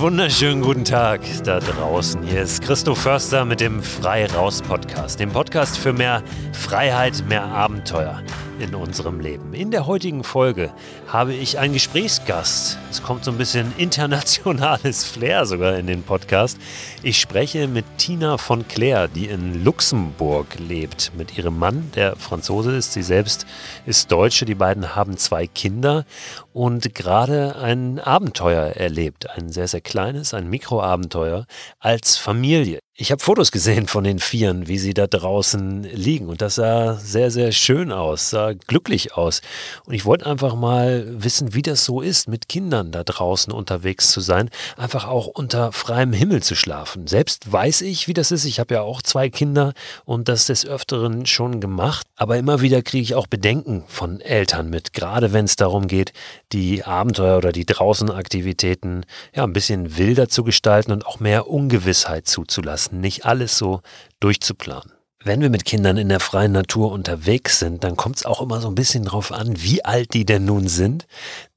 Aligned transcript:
Wunderschönen 0.00 0.62
guten 0.62 0.86
Tag 0.86 1.20
da 1.44 1.60
draußen. 1.60 2.22
Hier 2.22 2.40
ist 2.40 2.62
Christoph 2.62 3.02
Förster 3.02 3.44
mit 3.44 3.60
dem 3.60 3.82
Frei 3.82 4.24
Raus 4.24 4.62
Podcast, 4.62 5.20
dem 5.20 5.30
Podcast 5.30 5.76
für 5.76 5.92
mehr 5.92 6.22
Freiheit, 6.54 7.22
mehr 7.28 7.44
Abenteuer 7.44 8.22
in 8.60 8.74
unserem 8.74 9.20
Leben. 9.20 9.54
In 9.54 9.70
der 9.70 9.86
heutigen 9.86 10.22
Folge 10.22 10.72
habe 11.08 11.32
ich 11.32 11.58
einen 11.58 11.74
Gesprächsgast. 11.74 12.78
Es 12.90 13.02
kommt 13.02 13.24
so 13.24 13.30
ein 13.30 13.38
bisschen 13.38 13.72
internationales 13.78 15.04
Flair 15.04 15.46
sogar 15.46 15.76
in 15.78 15.86
den 15.86 16.02
Podcast. 16.02 16.58
Ich 17.02 17.18
spreche 17.18 17.66
mit 17.66 17.84
Tina 17.96 18.38
von 18.38 18.68
Claire, 18.68 19.08
die 19.08 19.26
in 19.26 19.64
Luxemburg 19.64 20.58
lebt, 20.58 21.12
mit 21.16 21.36
ihrem 21.38 21.58
Mann, 21.58 21.90
der 21.94 22.16
Franzose 22.16 22.76
ist. 22.76 22.92
Sie 22.92 23.02
selbst 23.02 23.46
ist 23.86 24.12
Deutsche. 24.12 24.44
Die 24.44 24.54
beiden 24.54 24.94
haben 24.94 25.16
zwei 25.16 25.46
Kinder 25.46 26.04
und 26.52 26.94
gerade 26.94 27.56
ein 27.56 27.98
Abenteuer 27.98 28.76
erlebt. 28.76 29.30
Ein 29.30 29.50
sehr, 29.50 29.68
sehr 29.68 29.80
kleines, 29.80 30.34
ein 30.34 30.48
Mikroabenteuer 30.48 31.46
als 31.78 32.16
Familie. 32.16 32.80
Ich 33.02 33.10
habe 33.10 33.22
Fotos 33.22 33.50
gesehen 33.50 33.86
von 33.86 34.04
den 34.04 34.18
Vieren, 34.18 34.68
wie 34.68 34.76
sie 34.76 34.92
da 34.92 35.06
draußen 35.06 35.84
liegen. 35.84 36.28
Und 36.28 36.42
das 36.42 36.56
sah 36.56 36.96
sehr, 36.96 37.30
sehr 37.30 37.50
schön 37.50 37.92
aus, 37.92 38.28
sah 38.28 38.52
glücklich 38.52 39.14
aus. 39.14 39.40
Und 39.86 39.94
ich 39.94 40.04
wollte 40.04 40.26
einfach 40.26 40.54
mal 40.54 41.06
wissen, 41.08 41.54
wie 41.54 41.62
das 41.62 41.86
so 41.86 42.02
ist, 42.02 42.28
mit 42.28 42.50
Kindern 42.50 42.92
da 42.92 43.02
draußen 43.02 43.54
unterwegs 43.54 44.10
zu 44.10 44.20
sein. 44.20 44.50
Einfach 44.76 45.08
auch 45.08 45.28
unter 45.28 45.72
freiem 45.72 46.12
Himmel 46.12 46.42
zu 46.42 46.54
schlafen. 46.54 47.06
Selbst 47.06 47.50
weiß 47.50 47.80
ich, 47.80 48.06
wie 48.06 48.12
das 48.12 48.32
ist. 48.32 48.44
Ich 48.44 48.60
habe 48.60 48.74
ja 48.74 48.82
auch 48.82 49.00
zwei 49.00 49.30
Kinder 49.30 49.72
und 50.04 50.28
das 50.28 50.44
des 50.44 50.66
Öfteren 50.66 51.24
schon 51.24 51.62
gemacht. 51.62 52.06
Aber 52.16 52.36
immer 52.36 52.60
wieder 52.60 52.82
kriege 52.82 53.02
ich 53.02 53.14
auch 53.14 53.28
Bedenken 53.28 53.84
von 53.86 54.20
Eltern 54.20 54.68
mit. 54.68 54.92
Gerade 54.92 55.32
wenn 55.32 55.46
es 55.46 55.56
darum 55.56 55.86
geht, 55.86 56.12
die 56.52 56.84
Abenteuer 56.84 57.38
oder 57.38 57.52
die 57.52 57.64
Draußenaktivitäten 57.64 59.06
ja 59.34 59.44
ein 59.44 59.54
bisschen 59.54 59.96
wilder 59.96 60.28
zu 60.28 60.44
gestalten 60.44 60.92
und 60.92 61.06
auch 61.06 61.18
mehr 61.18 61.48
Ungewissheit 61.48 62.28
zuzulassen 62.28 62.89
nicht 62.92 63.26
alles 63.26 63.56
so 63.58 63.80
durchzuplanen. 64.20 64.92
Wenn 65.22 65.42
wir 65.42 65.50
mit 65.50 65.66
Kindern 65.66 65.98
in 65.98 66.08
der 66.08 66.18
freien 66.18 66.52
Natur 66.52 66.90
unterwegs 66.92 67.58
sind, 67.58 67.84
dann 67.84 67.94
kommt 67.94 68.16
es 68.16 68.24
auch 68.24 68.40
immer 68.40 68.62
so 68.62 68.68
ein 68.68 68.74
bisschen 68.74 69.04
drauf 69.04 69.32
an, 69.32 69.62
wie 69.62 69.84
alt 69.84 70.14
die 70.14 70.24
denn 70.24 70.46
nun 70.46 70.66
sind. 70.66 71.06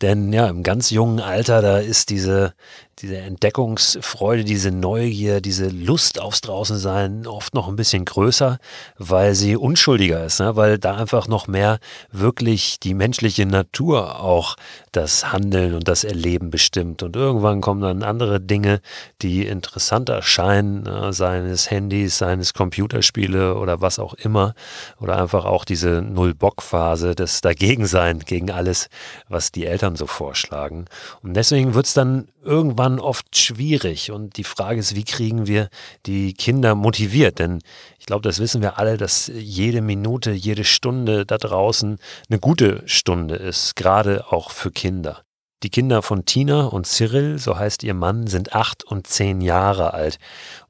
Denn 0.03 0.33
ja, 0.33 0.47
im 0.47 0.63
ganz 0.63 0.89
jungen 0.89 1.21
Alter, 1.21 1.61
da 1.61 1.77
ist 1.77 2.09
diese, 2.09 2.53
diese 2.99 3.17
Entdeckungsfreude, 3.17 4.43
diese 4.43 4.71
Neugier, 4.71 5.41
diese 5.41 5.67
Lust 5.67 6.21
aufs 6.21 6.41
Draußensein 6.41 7.25
oft 7.25 7.53
noch 7.53 7.67
ein 7.67 7.75
bisschen 7.75 8.05
größer, 8.05 8.59
weil 8.97 9.33
sie 9.33 9.55
unschuldiger 9.55 10.23
ist, 10.23 10.39
ne? 10.39 10.55
weil 10.55 10.77
da 10.77 10.95
einfach 10.95 11.27
noch 11.27 11.47
mehr 11.47 11.79
wirklich 12.11 12.79
die 12.79 12.93
menschliche 12.93 13.45
Natur 13.45 14.21
auch 14.21 14.55
das 14.91 15.31
Handeln 15.31 15.73
und 15.73 15.87
das 15.87 16.03
Erleben 16.03 16.51
bestimmt. 16.51 17.01
Und 17.01 17.15
irgendwann 17.15 17.61
kommen 17.61 17.81
dann 17.81 18.03
andere 18.03 18.39
Dinge, 18.39 18.79
die 19.21 19.47
interessanter 19.47 20.13
erscheinen, 20.13 20.83
ne? 20.83 21.13
seines 21.13 21.71
Handys, 21.71 22.19
seines 22.19 22.53
Computerspiele 22.53 23.55
oder 23.55 23.81
was 23.81 23.99
auch 23.99 24.13
immer. 24.13 24.53
Oder 24.99 25.17
einfach 25.17 25.45
auch 25.45 25.65
diese 25.65 26.01
Null-Bock-Phase, 26.01 27.15
das 27.15 27.41
Dagegensein 27.41 28.19
gegen 28.19 28.51
alles, 28.51 28.87
was 29.27 29.51
die 29.51 29.65
Eltern 29.65 29.92
so 29.95 30.08
vorschlagen. 30.08 30.86
Und 31.22 31.33
deswegen 31.36 31.73
wird 31.73 31.86
es 31.86 31.94
dann 31.94 32.27
irgendwann 32.44 32.99
oft 32.99 33.38
schwierig. 33.38 34.11
Und 34.11 34.38
die 34.38 34.44
Frage 34.44 34.80
ist, 34.80 34.95
wie 34.95 35.03
kriegen 35.03 35.47
wir 35.47 35.69
die 36.05 36.33
Kinder 36.33 36.76
motiviert? 36.76 37.39
Denn 37.39 37.59
ich 37.99 38.05
glaube, 38.05 38.21
das 38.23 38.39
wissen 38.39 38.61
wir 38.61 38.77
alle, 38.77 38.98
dass 38.98 39.31
jede 39.33 39.81
Minute, 39.81 40.31
jede 40.31 40.64
Stunde 40.64 41.26
da 41.26 41.37
draußen 41.37 41.98
eine 42.30 42.39
gute 42.39 42.83
Stunde 42.86 43.36
ist, 43.36 43.76
gerade 43.76 44.31
auch 44.31 44.52
für 44.52 44.71
Kinder. 44.71 45.23
Die 45.64 45.70
Kinder 45.70 46.02
von 46.02 46.25
Tina 46.25 46.65
und 46.65 46.86
Cyril, 46.86 47.39
so 47.39 47.58
heißt 47.58 47.83
ihr 47.83 47.93
Mann, 47.93 48.27
sind 48.27 48.54
acht 48.54 48.83
und 48.83 49.08
zehn 49.08 49.39
Jahre 49.39 49.93
alt 49.93 50.20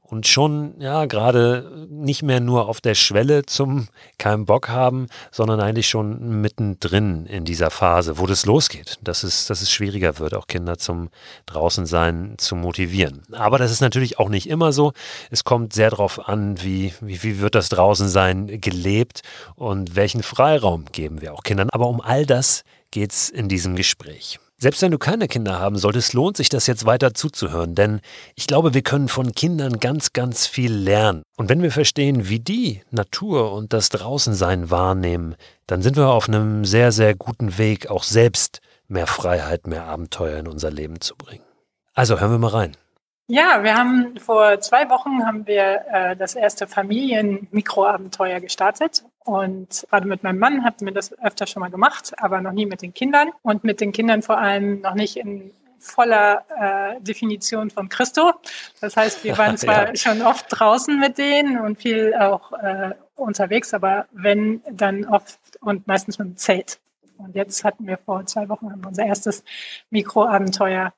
und 0.06 0.26
schon, 0.26 0.74
ja, 0.80 1.06
gerade 1.06 1.86
nicht 1.88 2.22
mehr 2.22 2.38
nur 2.38 2.68
auf 2.68 2.80
der 2.80 2.94
Schwelle 2.94 3.46
zum 3.46 3.88
keinen 4.18 4.44
Bock 4.44 4.68
haben, 4.68 5.06
sondern 5.32 5.60
eigentlich 5.60 5.88
schon 5.88 6.40
mittendrin 6.42 7.24
in 7.26 7.44
dieser 7.44 7.70
Phase, 7.70 8.18
wo 8.18 8.26
das 8.26 8.44
losgeht, 8.44 8.98
dass 9.02 9.22
es, 9.22 9.46
dass 9.46 9.62
es 9.62 9.72
schwieriger 9.72 10.18
wird, 10.18 10.34
auch 10.34 10.46
Kinder 10.46 10.76
zum 10.76 11.08
Draußensein 11.46 12.34
zu 12.36 12.54
motivieren. 12.54 13.22
Aber 13.32 13.56
das 13.56 13.72
ist 13.72 13.80
natürlich 13.80 14.18
auch 14.18 14.28
nicht 14.28 14.48
immer 14.48 14.72
so. 14.72 14.92
Es 15.30 15.42
kommt 15.42 15.72
sehr 15.72 15.90
darauf 15.90 16.28
an, 16.28 16.62
wie, 16.62 16.92
wie, 17.00 17.22
wie 17.22 17.40
wird 17.40 17.54
das 17.54 17.70
Draußensein 17.70 18.60
gelebt 18.60 19.22
und 19.56 19.96
welchen 19.96 20.22
Freiraum 20.22 20.84
geben 20.92 21.22
wir 21.22 21.32
auch 21.32 21.42
Kindern. 21.42 21.70
Aber 21.70 21.88
um 21.88 22.02
all 22.02 22.26
das 22.26 22.64
geht 22.90 23.12
es 23.12 23.30
in 23.30 23.48
diesem 23.48 23.74
Gespräch. 23.74 24.38
Selbst 24.64 24.80
wenn 24.80 24.92
du 24.92 24.98
keine 24.98 25.28
Kinder 25.28 25.60
haben 25.60 25.76
solltest, 25.76 26.14
lohnt 26.14 26.38
sich 26.38 26.48
das 26.48 26.66
jetzt 26.66 26.86
weiter 26.86 27.12
zuzuhören, 27.12 27.74
denn 27.74 28.00
ich 28.34 28.46
glaube, 28.46 28.72
wir 28.72 28.80
können 28.80 29.08
von 29.08 29.32
Kindern 29.32 29.78
ganz, 29.78 30.14
ganz 30.14 30.46
viel 30.46 30.72
lernen. 30.72 31.22
Und 31.36 31.50
wenn 31.50 31.60
wir 31.60 31.70
verstehen, 31.70 32.30
wie 32.30 32.40
die 32.40 32.80
Natur 32.90 33.52
und 33.52 33.74
das 33.74 33.90
Draußensein 33.90 34.70
wahrnehmen, 34.70 35.36
dann 35.66 35.82
sind 35.82 35.98
wir 35.98 36.08
auf 36.08 36.28
einem 36.28 36.64
sehr, 36.64 36.92
sehr 36.92 37.14
guten 37.14 37.58
Weg, 37.58 37.90
auch 37.90 38.04
selbst 38.04 38.62
mehr 38.88 39.06
Freiheit, 39.06 39.66
mehr 39.66 39.84
Abenteuer 39.84 40.38
in 40.38 40.48
unser 40.48 40.70
Leben 40.70 40.98
zu 41.02 41.14
bringen. 41.14 41.44
Also 41.92 42.18
hören 42.18 42.30
wir 42.30 42.38
mal 42.38 42.48
rein. 42.48 42.72
Ja, 43.26 43.62
wir 43.62 43.74
haben 43.74 44.16
vor 44.18 44.60
zwei 44.60 44.88
Wochen 44.88 45.26
haben 45.26 45.46
wir 45.46 45.82
äh, 45.92 46.16
das 46.16 46.36
erste 46.36 46.66
Familien-Mikroabenteuer 46.66 48.40
gestartet 48.40 49.04
und 49.24 49.86
gerade 49.88 50.06
mit 50.06 50.22
meinem 50.22 50.38
Mann 50.38 50.64
hatten 50.64 50.84
wir 50.84 50.92
das 50.92 51.18
öfter 51.18 51.46
schon 51.46 51.60
mal 51.60 51.70
gemacht, 51.70 52.12
aber 52.18 52.40
noch 52.40 52.52
nie 52.52 52.66
mit 52.66 52.82
den 52.82 52.92
Kindern 52.92 53.30
und 53.42 53.64
mit 53.64 53.80
den 53.80 53.90
Kindern 53.92 54.22
vor 54.22 54.38
allem 54.38 54.82
noch 54.82 54.94
nicht 54.94 55.16
in 55.16 55.50
voller 55.78 56.44
äh, 56.58 57.00
Definition 57.00 57.70
von 57.70 57.88
Christo. 57.88 58.32
Das 58.80 58.96
heißt, 58.96 59.24
wir 59.24 59.36
waren 59.38 59.56
zwar 59.58 59.88
ja. 59.88 59.96
schon 59.96 60.22
oft 60.22 60.46
draußen 60.48 60.98
mit 60.98 61.18
denen 61.18 61.58
und 61.58 61.80
viel 61.80 62.14
auch 62.14 62.52
äh, 62.52 62.90
unterwegs, 63.16 63.72
aber 63.74 64.06
wenn, 64.12 64.62
dann 64.70 65.06
oft 65.06 65.38
und 65.60 65.86
meistens 65.86 66.18
mit 66.18 66.28
dem 66.28 66.36
Zelt. 66.36 66.78
Und 67.16 67.34
jetzt 67.34 67.64
hatten 67.64 67.86
wir 67.86 67.96
vor 67.96 68.26
zwei 68.26 68.48
Wochen 68.48 68.66
unser 68.86 69.04
erstes 69.04 69.44
Mikroabenteuer 69.90 70.92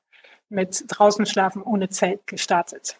mit 0.49 0.83
draußen 0.87 1.25
schlafen 1.25 1.61
ohne 1.61 1.89
Zelt 1.89 2.25
gestartet. 2.27 2.97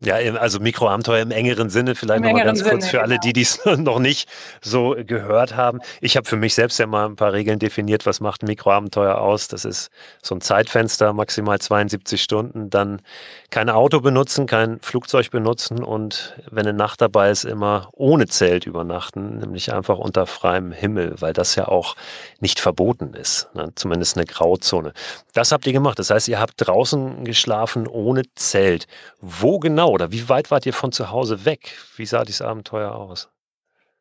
Ja, 0.00 0.16
also 0.16 0.60
Mikroabenteuer 0.60 1.22
im 1.22 1.30
engeren 1.30 1.70
Sinne, 1.70 1.94
vielleicht 1.94 2.22
nochmal 2.22 2.44
ganz 2.44 2.58
Sinne, 2.58 2.70
kurz 2.70 2.86
für 2.86 3.00
alle, 3.00 3.18
die 3.18 3.32
dies 3.32 3.64
noch 3.78 3.98
nicht 3.98 4.28
so 4.60 4.94
gehört 4.94 5.56
haben. 5.56 5.80
Ich 6.02 6.18
habe 6.18 6.28
für 6.28 6.36
mich 6.36 6.54
selbst 6.54 6.78
ja 6.78 6.86
mal 6.86 7.06
ein 7.06 7.16
paar 7.16 7.32
Regeln 7.32 7.58
definiert, 7.58 8.04
was 8.04 8.20
macht 8.20 8.42
ein 8.42 8.46
Mikroabenteuer 8.46 9.16
aus. 9.18 9.48
Das 9.48 9.64
ist 9.64 9.88
so 10.22 10.34
ein 10.34 10.42
Zeitfenster, 10.42 11.14
maximal 11.14 11.58
72 11.58 12.22
Stunden, 12.22 12.68
dann 12.68 13.00
kein 13.48 13.70
Auto 13.70 14.00
benutzen, 14.00 14.46
kein 14.46 14.80
Flugzeug 14.80 15.30
benutzen 15.30 15.82
und 15.82 16.36
wenn 16.50 16.66
eine 16.66 16.76
Nacht 16.76 17.00
dabei 17.00 17.30
ist, 17.30 17.44
immer 17.44 17.88
ohne 17.92 18.26
Zelt 18.26 18.66
übernachten, 18.66 19.38
nämlich 19.38 19.72
einfach 19.72 19.96
unter 19.96 20.26
freiem 20.26 20.72
Himmel, 20.72 21.14
weil 21.20 21.32
das 21.32 21.54
ja 21.54 21.68
auch 21.68 21.96
nicht 22.40 22.60
verboten 22.60 23.14
ist, 23.14 23.48
ne? 23.54 23.72
zumindest 23.76 24.18
eine 24.18 24.26
Grauzone. 24.26 24.92
Das 25.32 25.52
habt 25.52 25.66
ihr 25.66 25.72
gemacht, 25.72 25.98
das 25.98 26.10
heißt, 26.10 26.28
ihr 26.28 26.38
habt 26.38 26.54
draußen 26.56 27.24
geschlafen 27.24 27.86
ohne 27.86 28.24
Zelt. 28.34 28.86
Wo 29.22 29.58
genau 29.58 29.85
genau 29.86 29.94
oder 29.94 30.12
wie 30.12 30.28
weit 30.28 30.50
wart 30.50 30.66
ihr 30.66 30.72
von 30.72 30.92
zu 30.92 31.10
Hause 31.10 31.44
weg? 31.44 31.72
Wie 31.96 32.06
sah 32.06 32.24
dieses 32.24 32.42
Abenteuer 32.42 32.94
aus? 32.94 33.28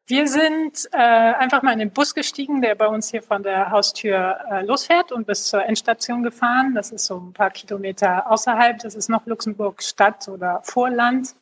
Wir 0.07 0.27
sind 0.27 0.87
äh, 0.91 0.97
einfach 0.97 1.63
mal 1.63 1.73
in 1.73 1.79
den 1.79 1.89
Bus 1.89 2.13
gestiegen, 2.13 2.61
der 2.61 2.75
bei 2.75 2.87
uns 2.87 3.09
hier 3.09 3.23
von 3.23 3.41
der 3.41 3.71
Haustür 3.71 4.37
äh, 4.51 4.63
losfährt 4.63 5.11
und 5.11 5.25
bis 5.25 5.47
zur 5.47 5.65
Endstation 5.65 6.21
gefahren. 6.21 6.75
Das 6.75 6.91
ist 6.91 7.05
so 7.05 7.17
ein 7.17 7.33
paar 7.33 7.49
Kilometer 7.49 8.29
außerhalb. 8.29 8.79
Das 8.79 8.93
ist 8.93 9.09
noch 9.09 9.25
Luxemburg 9.25 9.81
Stadt 9.81 10.27
oder 10.27 10.61
Vorland. 10.63 11.33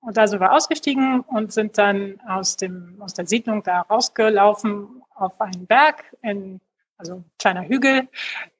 Und 0.00 0.16
da 0.16 0.28
sind 0.28 0.40
wir 0.40 0.52
ausgestiegen 0.52 1.20
und 1.20 1.52
sind 1.52 1.76
dann 1.76 2.20
aus, 2.28 2.56
dem, 2.56 2.96
aus 3.00 3.14
der 3.14 3.26
Siedlung 3.26 3.64
da 3.64 3.80
rausgelaufen 3.80 5.02
auf 5.16 5.40
einen 5.40 5.66
Berg, 5.66 6.04
in, 6.22 6.60
also 6.98 7.14
ein 7.14 7.24
kleiner 7.38 7.66
Hügel, 7.66 8.08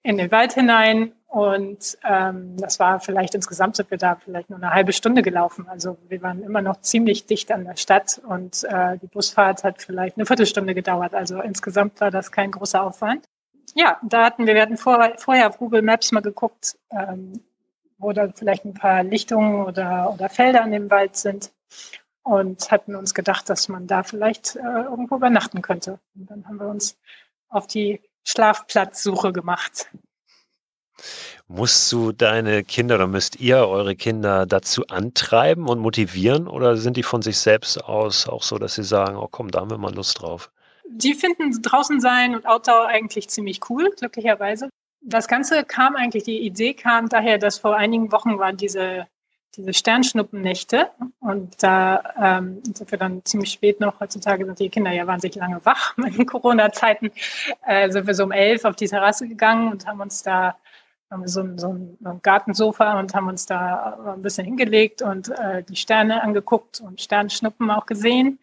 in 0.03 0.17
den 0.17 0.31
Wald 0.31 0.55
hinein 0.55 1.13
und 1.29 1.99
ähm, 2.05 2.57
das 2.57 2.79
war 2.79 3.01
vielleicht 3.01 3.35
insgesamt 3.35 3.77
sind 3.77 3.91
wir 3.91 3.99
da 3.99 4.17
vielleicht 4.17 4.49
nur 4.49 4.59
eine 4.59 4.73
halbe 4.73 4.95
Stunde 4.95 5.21
gelaufen. 5.21 5.67
Also 5.69 5.99
wir 6.09 6.23
waren 6.23 6.43
immer 6.43 6.63
noch 6.63 6.81
ziemlich 6.81 7.27
dicht 7.27 7.53
an 7.53 7.65
der 7.65 7.77
Stadt 7.77 8.19
und 8.27 8.65
äh, 8.65 8.97
die 8.97 9.09
Busfahrt 9.09 9.63
hat 9.63 9.83
vielleicht 9.83 10.17
eine 10.17 10.25
Viertelstunde 10.25 10.75
gedauert. 10.75 11.15
Also 11.15 11.43
insgesamt 11.43 12.01
war 12.01 12.11
das 12.11 12.33
kein 12.33 12.51
großer 12.51 12.83
Aufwand. 12.83 13.27
Ja, 13.75 13.99
da 14.03 14.25
hatten 14.25 14.47
wir, 14.47 14.55
wir 14.55 14.63
hatten 14.63 14.79
vor, 14.79 15.13
vorher 15.19 15.49
auf 15.49 15.59
Google 15.59 15.83
Maps 15.83 16.13
mal 16.13 16.23
geguckt, 16.23 16.79
ähm, 16.91 17.43
wo 17.99 18.13
da 18.13 18.31
vielleicht 18.35 18.65
ein 18.65 18.73
paar 18.73 19.03
Lichtungen 19.03 19.67
oder, 19.67 20.11
oder 20.15 20.31
Felder 20.31 20.63
an 20.63 20.73
dem 20.73 20.91
Wald 20.91 21.17
sind 21.17 21.53
und 22.23 22.71
hatten 22.71 22.97
uns 22.97 23.13
gedacht, 23.13 23.51
dass 23.51 23.69
man 23.69 23.87
da 23.87 24.03
vielleicht 24.03 24.57
äh, 24.57 24.61
irgendwo 24.61 25.17
übernachten 25.17 25.61
könnte. 25.61 25.99
Und 26.15 26.31
dann 26.31 26.49
haben 26.49 26.59
wir 26.59 26.69
uns 26.69 26.97
auf 27.51 27.67
die 27.67 28.01
Schlafplatzsuche 28.27 29.33
gemacht. 29.33 29.89
Musst 31.47 31.91
du 31.93 32.13
deine 32.13 32.63
Kinder 32.63 32.97
oder 32.97 33.07
müsst 33.07 33.41
ihr 33.41 33.67
eure 33.67 33.97
Kinder 33.97 34.45
dazu 34.45 34.87
antreiben 34.89 35.69
und 35.69 35.79
motivieren 35.79 36.47
oder 36.47 36.77
sind 36.77 36.97
die 36.97 37.03
von 37.03 37.23
sich 37.23 37.39
selbst 37.39 37.83
aus 37.83 38.29
auch 38.29 38.43
so, 38.43 38.59
dass 38.59 38.75
sie 38.75 38.83
sagen, 38.83 39.17
oh 39.17 39.29
komm, 39.31 39.51
da 39.51 39.61
haben 39.61 39.71
wir 39.71 39.79
mal 39.79 39.95
Lust 39.95 40.21
drauf? 40.21 40.51
Die 40.91 41.15
finden 41.15 41.63
draußen 41.63 42.01
sein 42.01 42.35
und 42.35 42.47
Outdoor 42.47 42.87
eigentlich 42.87 43.31
ziemlich 43.31 43.61
cool, 43.71 43.91
glücklicherweise. 43.97 44.69
das 45.01 45.29
Ganze 45.29 45.65
kam 45.65 45.97
eigentlich, 45.97 46.25
die 46.25 46.41
Idee 46.41 46.75
kam 46.75 47.09
daher, 47.09 47.39
dass 47.39 47.59
vor 47.59 47.77
einigen 47.77 48.13
Wochen 48.13 48.39
waren 48.39 48.57
diese, 48.57 49.07
diese 49.57 49.75
Sternschnuppennächte. 49.75 50.91
Und 51.21 51.63
da 51.63 52.03
ähm, 52.21 52.63
sind 52.65 52.91
wir 52.91 52.99
dann 52.99 53.25
ziemlich 53.25 53.53
spät 53.53 53.81
noch, 53.81 54.01
heutzutage 54.01 54.45
sind 54.45 54.59
die 54.59 54.69
Kinder 54.69 54.93
ja 54.93 55.07
wahnsinnig 55.07 55.37
lange 55.37 55.65
wach 55.65 55.97
in 56.19 56.27
Corona-Zeiten, 56.27 57.11
äh, 57.67 57.91
sind 57.91 58.07
wir 58.07 58.15
so 58.15 58.25
um 58.25 58.33
elf 58.33 58.65
auf 58.65 58.77
die 58.77 58.89
Terrasse 58.89 59.29
gegangen 59.29 59.73
und 59.73 59.87
haben 59.87 60.01
uns 60.01 60.23
da 60.23 60.57
haben 61.11 61.27
so 61.27 61.41
ein, 61.41 61.59
so 61.59 61.69
ein 61.69 62.21
Gartensofa 62.23 62.99
und 62.99 63.15
haben 63.15 63.29
uns 63.29 63.47
da 63.47 64.15
ein 64.15 64.23
bisschen 64.23 64.45
hingelegt 64.45 65.01
und 65.01 65.31
äh, 65.31 65.63
die 65.63 65.77
Sterne 65.77 66.23
angeguckt 66.23 66.81
und 66.81 67.01
Sternschnuppen 67.01 67.71
auch 67.71 67.87
gesehen. 67.87 68.39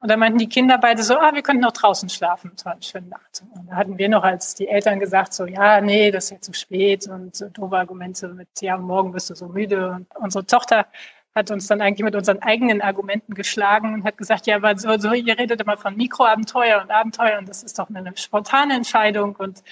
Und 0.00 0.08
dann 0.08 0.20
meinten 0.20 0.38
die 0.38 0.48
Kinder 0.48 0.78
beide 0.78 1.02
so, 1.02 1.18
ah, 1.18 1.34
wir 1.34 1.42
könnten 1.42 1.62
noch 1.62 1.72
draußen 1.72 2.08
schlafen. 2.08 2.52
Das 2.54 2.64
war 2.64 2.72
eine 2.72 2.82
schöne 2.82 3.08
Nacht. 3.08 3.42
Und 3.52 3.68
da 3.68 3.76
hatten 3.76 3.98
wir 3.98 4.08
noch 4.08 4.22
als 4.22 4.54
die 4.54 4.68
Eltern 4.68 5.00
gesagt, 5.00 5.34
so, 5.34 5.44
ja, 5.44 5.80
nee, 5.80 6.12
das 6.12 6.26
ist 6.26 6.30
ja 6.30 6.40
zu 6.40 6.52
spät 6.52 7.08
und 7.08 7.34
so 7.34 7.48
doofe 7.48 7.76
Argumente 7.76 8.28
mit, 8.28 8.48
ja, 8.60 8.76
morgen 8.76 9.10
bist 9.10 9.28
du 9.30 9.34
so 9.34 9.48
müde. 9.48 9.90
Und 9.90 10.06
unsere 10.16 10.46
Tochter 10.46 10.86
hat 11.34 11.50
uns 11.50 11.66
dann 11.66 11.80
eigentlich 11.80 12.04
mit 12.04 12.14
unseren 12.14 12.40
eigenen 12.42 12.80
Argumenten 12.80 13.34
geschlagen 13.34 13.94
und 13.94 14.04
hat 14.04 14.18
gesagt, 14.18 14.46
ja, 14.46 14.56
aber 14.56 14.76
so, 14.78 14.96
so 14.98 15.12
ihr 15.12 15.38
redet 15.38 15.60
immer 15.60 15.76
von 15.76 15.96
Mikroabenteuer 15.96 16.82
und 16.82 16.90
Abenteuer 16.90 17.38
und 17.38 17.48
das 17.48 17.62
ist 17.62 17.78
doch 17.78 17.88
eine 17.88 18.12
spontane 18.16 18.74
Entscheidung 18.74 19.36
und 19.36 19.62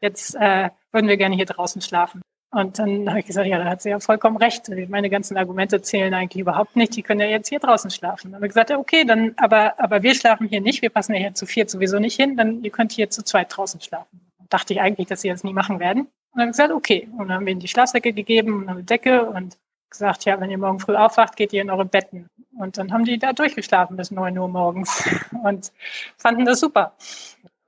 jetzt 0.00 0.34
äh, 0.36 0.70
würden 0.92 1.08
wir 1.08 1.16
gerne 1.16 1.36
hier 1.36 1.46
draußen 1.46 1.82
schlafen. 1.82 2.22
Und 2.50 2.78
dann 2.78 3.08
habe 3.08 3.20
ich 3.20 3.26
gesagt, 3.26 3.46
ja, 3.46 3.58
da 3.58 3.64
hat 3.64 3.82
sie 3.82 3.90
ja 3.90 3.98
vollkommen 3.98 4.36
recht. 4.36 4.70
Meine 4.88 5.10
ganzen 5.10 5.36
Argumente 5.36 5.82
zählen 5.82 6.14
eigentlich 6.14 6.40
überhaupt 6.40 6.76
nicht. 6.76 6.94
Die 6.96 7.02
können 7.02 7.20
ja 7.20 7.26
jetzt 7.26 7.48
hier 7.48 7.58
draußen 7.58 7.90
schlafen. 7.90 8.30
Dann 8.30 8.36
habe 8.36 8.46
ich 8.46 8.50
gesagt, 8.50 8.70
ja, 8.70 8.78
okay, 8.78 9.04
dann, 9.04 9.34
aber, 9.36 9.78
aber 9.78 10.02
wir 10.02 10.14
schlafen 10.14 10.48
hier 10.48 10.60
nicht. 10.60 10.80
Wir 10.80 10.90
passen 10.90 11.14
ja 11.14 11.20
hier 11.20 11.34
zu 11.34 11.44
viert 11.44 11.70
sowieso 11.70 11.98
nicht 11.98 12.16
hin. 12.16 12.36
Dann 12.36 12.62
ihr 12.62 12.70
könnt 12.70 12.92
hier 12.92 13.10
zu 13.10 13.22
zweit 13.24 13.54
draußen 13.54 13.80
schlafen. 13.80 14.20
Dachte 14.48 14.72
ich 14.74 14.80
eigentlich, 14.80 15.08
dass 15.08 15.22
sie 15.22 15.28
das 15.28 15.44
nie 15.44 15.52
machen 15.52 15.80
werden. 15.80 16.02
Und 16.02 16.10
dann 16.34 16.42
habe 16.42 16.50
ich 16.50 16.56
gesagt, 16.56 16.72
okay. 16.72 17.08
Und 17.18 17.28
dann 17.28 17.38
haben 17.38 17.46
wir 17.46 17.52
ihnen 17.52 17.60
die 17.60 17.68
Schlafsäcke 17.68 18.12
gegeben 18.12 18.62
und 18.62 18.68
eine 18.68 18.84
Decke 18.84 19.26
und 19.28 19.58
gesagt, 19.90 20.24
ja, 20.24 20.40
wenn 20.40 20.50
ihr 20.50 20.58
morgen 20.58 20.80
früh 20.80 20.94
aufwacht, 20.94 21.36
geht 21.36 21.52
ihr 21.52 21.62
in 21.62 21.70
eure 21.70 21.84
Betten. 21.84 22.28
Und 22.58 22.78
dann 22.78 22.92
haben 22.92 23.04
die 23.04 23.18
da 23.18 23.32
durchgeschlafen 23.32 23.96
bis 23.96 24.10
neun 24.10 24.38
Uhr 24.38 24.48
morgens 24.48 25.04
und 25.42 25.72
fanden 26.16 26.44
das 26.44 26.60
super. 26.60 26.94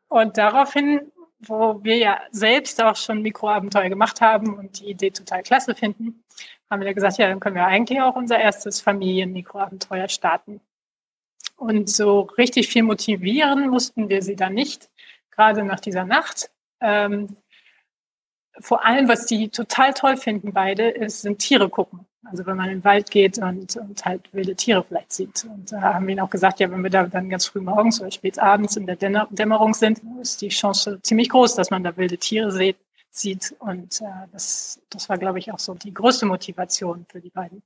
Und 0.08 0.38
daraufhin 0.38 1.00
wo 1.40 1.82
wir 1.84 1.96
ja 1.96 2.20
selbst 2.30 2.82
auch 2.82 2.96
schon 2.96 3.22
Mikroabenteuer 3.22 3.88
gemacht 3.88 4.20
haben 4.20 4.58
und 4.58 4.80
die 4.80 4.90
Idee 4.90 5.10
total 5.10 5.42
klasse 5.42 5.74
finden, 5.74 6.24
haben 6.70 6.82
wir 6.82 6.94
gesagt, 6.94 7.18
ja, 7.18 7.28
dann 7.28 7.40
können 7.40 7.56
wir 7.56 7.66
eigentlich 7.66 8.00
auch 8.00 8.16
unser 8.16 8.38
erstes 8.38 8.80
Familien-Mikroabenteuer 8.80 10.08
starten. 10.08 10.60
Und 11.56 11.90
so 11.90 12.20
richtig 12.20 12.68
viel 12.68 12.82
motivieren 12.82 13.68
mussten 13.68 14.08
wir 14.08 14.22
sie 14.22 14.36
dann 14.36 14.54
nicht, 14.54 14.90
gerade 15.30 15.64
nach 15.64 15.80
dieser 15.80 16.04
Nacht. 16.04 16.50
Ähm, 16.80 17.36
vor 18.60 18.84
allem, 18.84 19.08
was 19.08 19.26
die 19.26 19.48
total 19.48 19.94
toll 19.94 20.16
finden 20.16 20.52
beide, 20.52 20.88
ist, 20.88 21.22
sind 21.22 21.38
Tiere 21.38 21.68
gucken. 21.68 22.07
Also 22.24 22.44
wenn 22.46 22.56
man 22.56 22.68
in 22.68 22.78
den 22.78 22.84
Wald 22.84 23.10
geht 23.10 23.38
und, 23.38 23.76
und 23.76 24.04
halt 24.04 24.32
wilde 24.34 24.54
Tiere 24.56 24.82
vielleicht 24.82 25.12
sieht. 25.12 25.44
Und 25.44 25.70
da 25.70 25.80
haben 25.94 26.06
wir 26.06 26.12
ihnen 26.12 26.20
auch 26.20 26.30
gesagt, 26.30 26.60
ja, 26.60 26.70
wenn 26.70 26.82
wir 26.82 26.90
da 26.90 27.04
dann 27.04 27.30
ganz 27.30 27.46
früh 27.46 27.60
morgens 27.60 28.00
oder 28.00 28.10
spät 28.10 28.38
abends 28.38 28.76
in 28.76 28.86
der 28.86 28.96
Dämmerung 28.96 29.72
sind, 29.74 30.00
ist 30.20 30.40
die 30.42 30.48
Chance 30.48 31.00
ziemlich 31.02 31.28
groß, 31.28 31.54
dass 31.54 31.70
man 31.70 31.84
da 31.84 31.96
wilde 31.96 32.18
Tiere 32.18 32.50
sieht. 32.50 32.76
sieht. 33.10 33.54
Und 33.60 34.00
äh, 34.00 34.26
das, 34.32 34.80
das 34.90 35.08
war, 35.08 35.16
glaube 35.16 35.38
ich, 35.38 35.52
auch 35.52 35.58
so 35.58 35.74
die 35.74 35.94
größte 35.94 36.26
Motivation 36.26 37.06
für 37.08 37.20
die 37.20 37.30
beiden. 37.30 37.62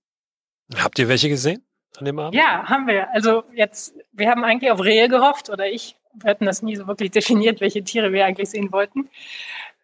Habt 0.76 0.98
ihr 0.98 1.08
welche 1.08 1.28
gesehen 1.28 1.64
an 1.96 2.04
dem 2.04 2.18
Abend? 2.18 2.34
Ja, 2.34 2.64
haben 2.68 2.86
wir. 2.86 3.10
Also 3.10 3.44
jetzt, 3.54 3.94
wir 4.12 4.28
haben 4.30 4.44
eigentlich 4.44 4.70
auf 4.70 4.80
Rehe 4.80 5.08
gehofft 5.08 5.50
oder 5.50 5.66
ich. 5.66 5.96
Wir 6.14 6.30
hatten 6.30 6.44
das 6.44 6.62
nie 6.62 6.76
so 6.76 6.86
wirklich 6.86 7.10
definiert, 7.10 7.60
welche 7.60 7.82
Tiere 7.82 8.12
wir 8.12 8.26
eigentlich 8.26 8.50
sehen 8.50 8.70
wollten. 8.70 9.08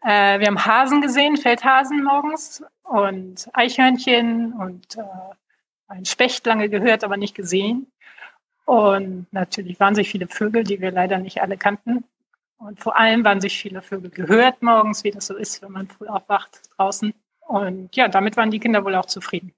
Äh, 0.03 0.39
wir 0.39 0.47
haben 0.47 0.65
Hasen 0.65 1.01
gesehen, 1.01 1.37
Feldhasen 1.37 2.05
morgens 2.05 2.63
und 2.89 3.49
Eichhörnchen 3.53 4.53
und 4.55 4.97
äh, 4.97 5.03
ein 5.89 6.05
Specht 6.05 6.47
lange 6.47 6.69
gehört, 6.69 7.05
aber 7.05 7.17
nicht 7.17 7.35
gesehen. 7.35 7.91
Und 8.65 9.27
natürlich 9.33 9.81
waren 9.81 9.95
sich 9.95 10.11
viele 10.11 10.29
Vögel, 10.29 10.65
die 10.65 10.81
wir 10.81 10.91
leider 10.91 11.19
nicht 11.19 11.41
alle 11.41 11.57
kannten. 11.57 12.05
Und 12.59 12.81
vor 12.81 12.97
allem 12.99 13.25
waren 13.25 13.41
sich 13.41 13.59
viele 13.59 13.83
Vögel 13.83 14.11
gehört 14.11 14.63
morgens, 14.63 15.05
wie 15.05 15.11
das 15.11 15.27
so 15.27 15.37
ist, 15.37 15.63
wenn 15.63 15.73
man 15.73 15.89
früh 15.89 16.07
aufwacht 16.07 16.61
draußen. 16.77 17.15
Und 17.47 17.95
ja, 17.97 18.09
damit 18.09 18.37
waren 18.37 18.51
die 18.51 18.59
Kinder 18.59 18.85
wohl 18.85 18.95
auch 18.95 19.07
zufrieden. 19.07 19.55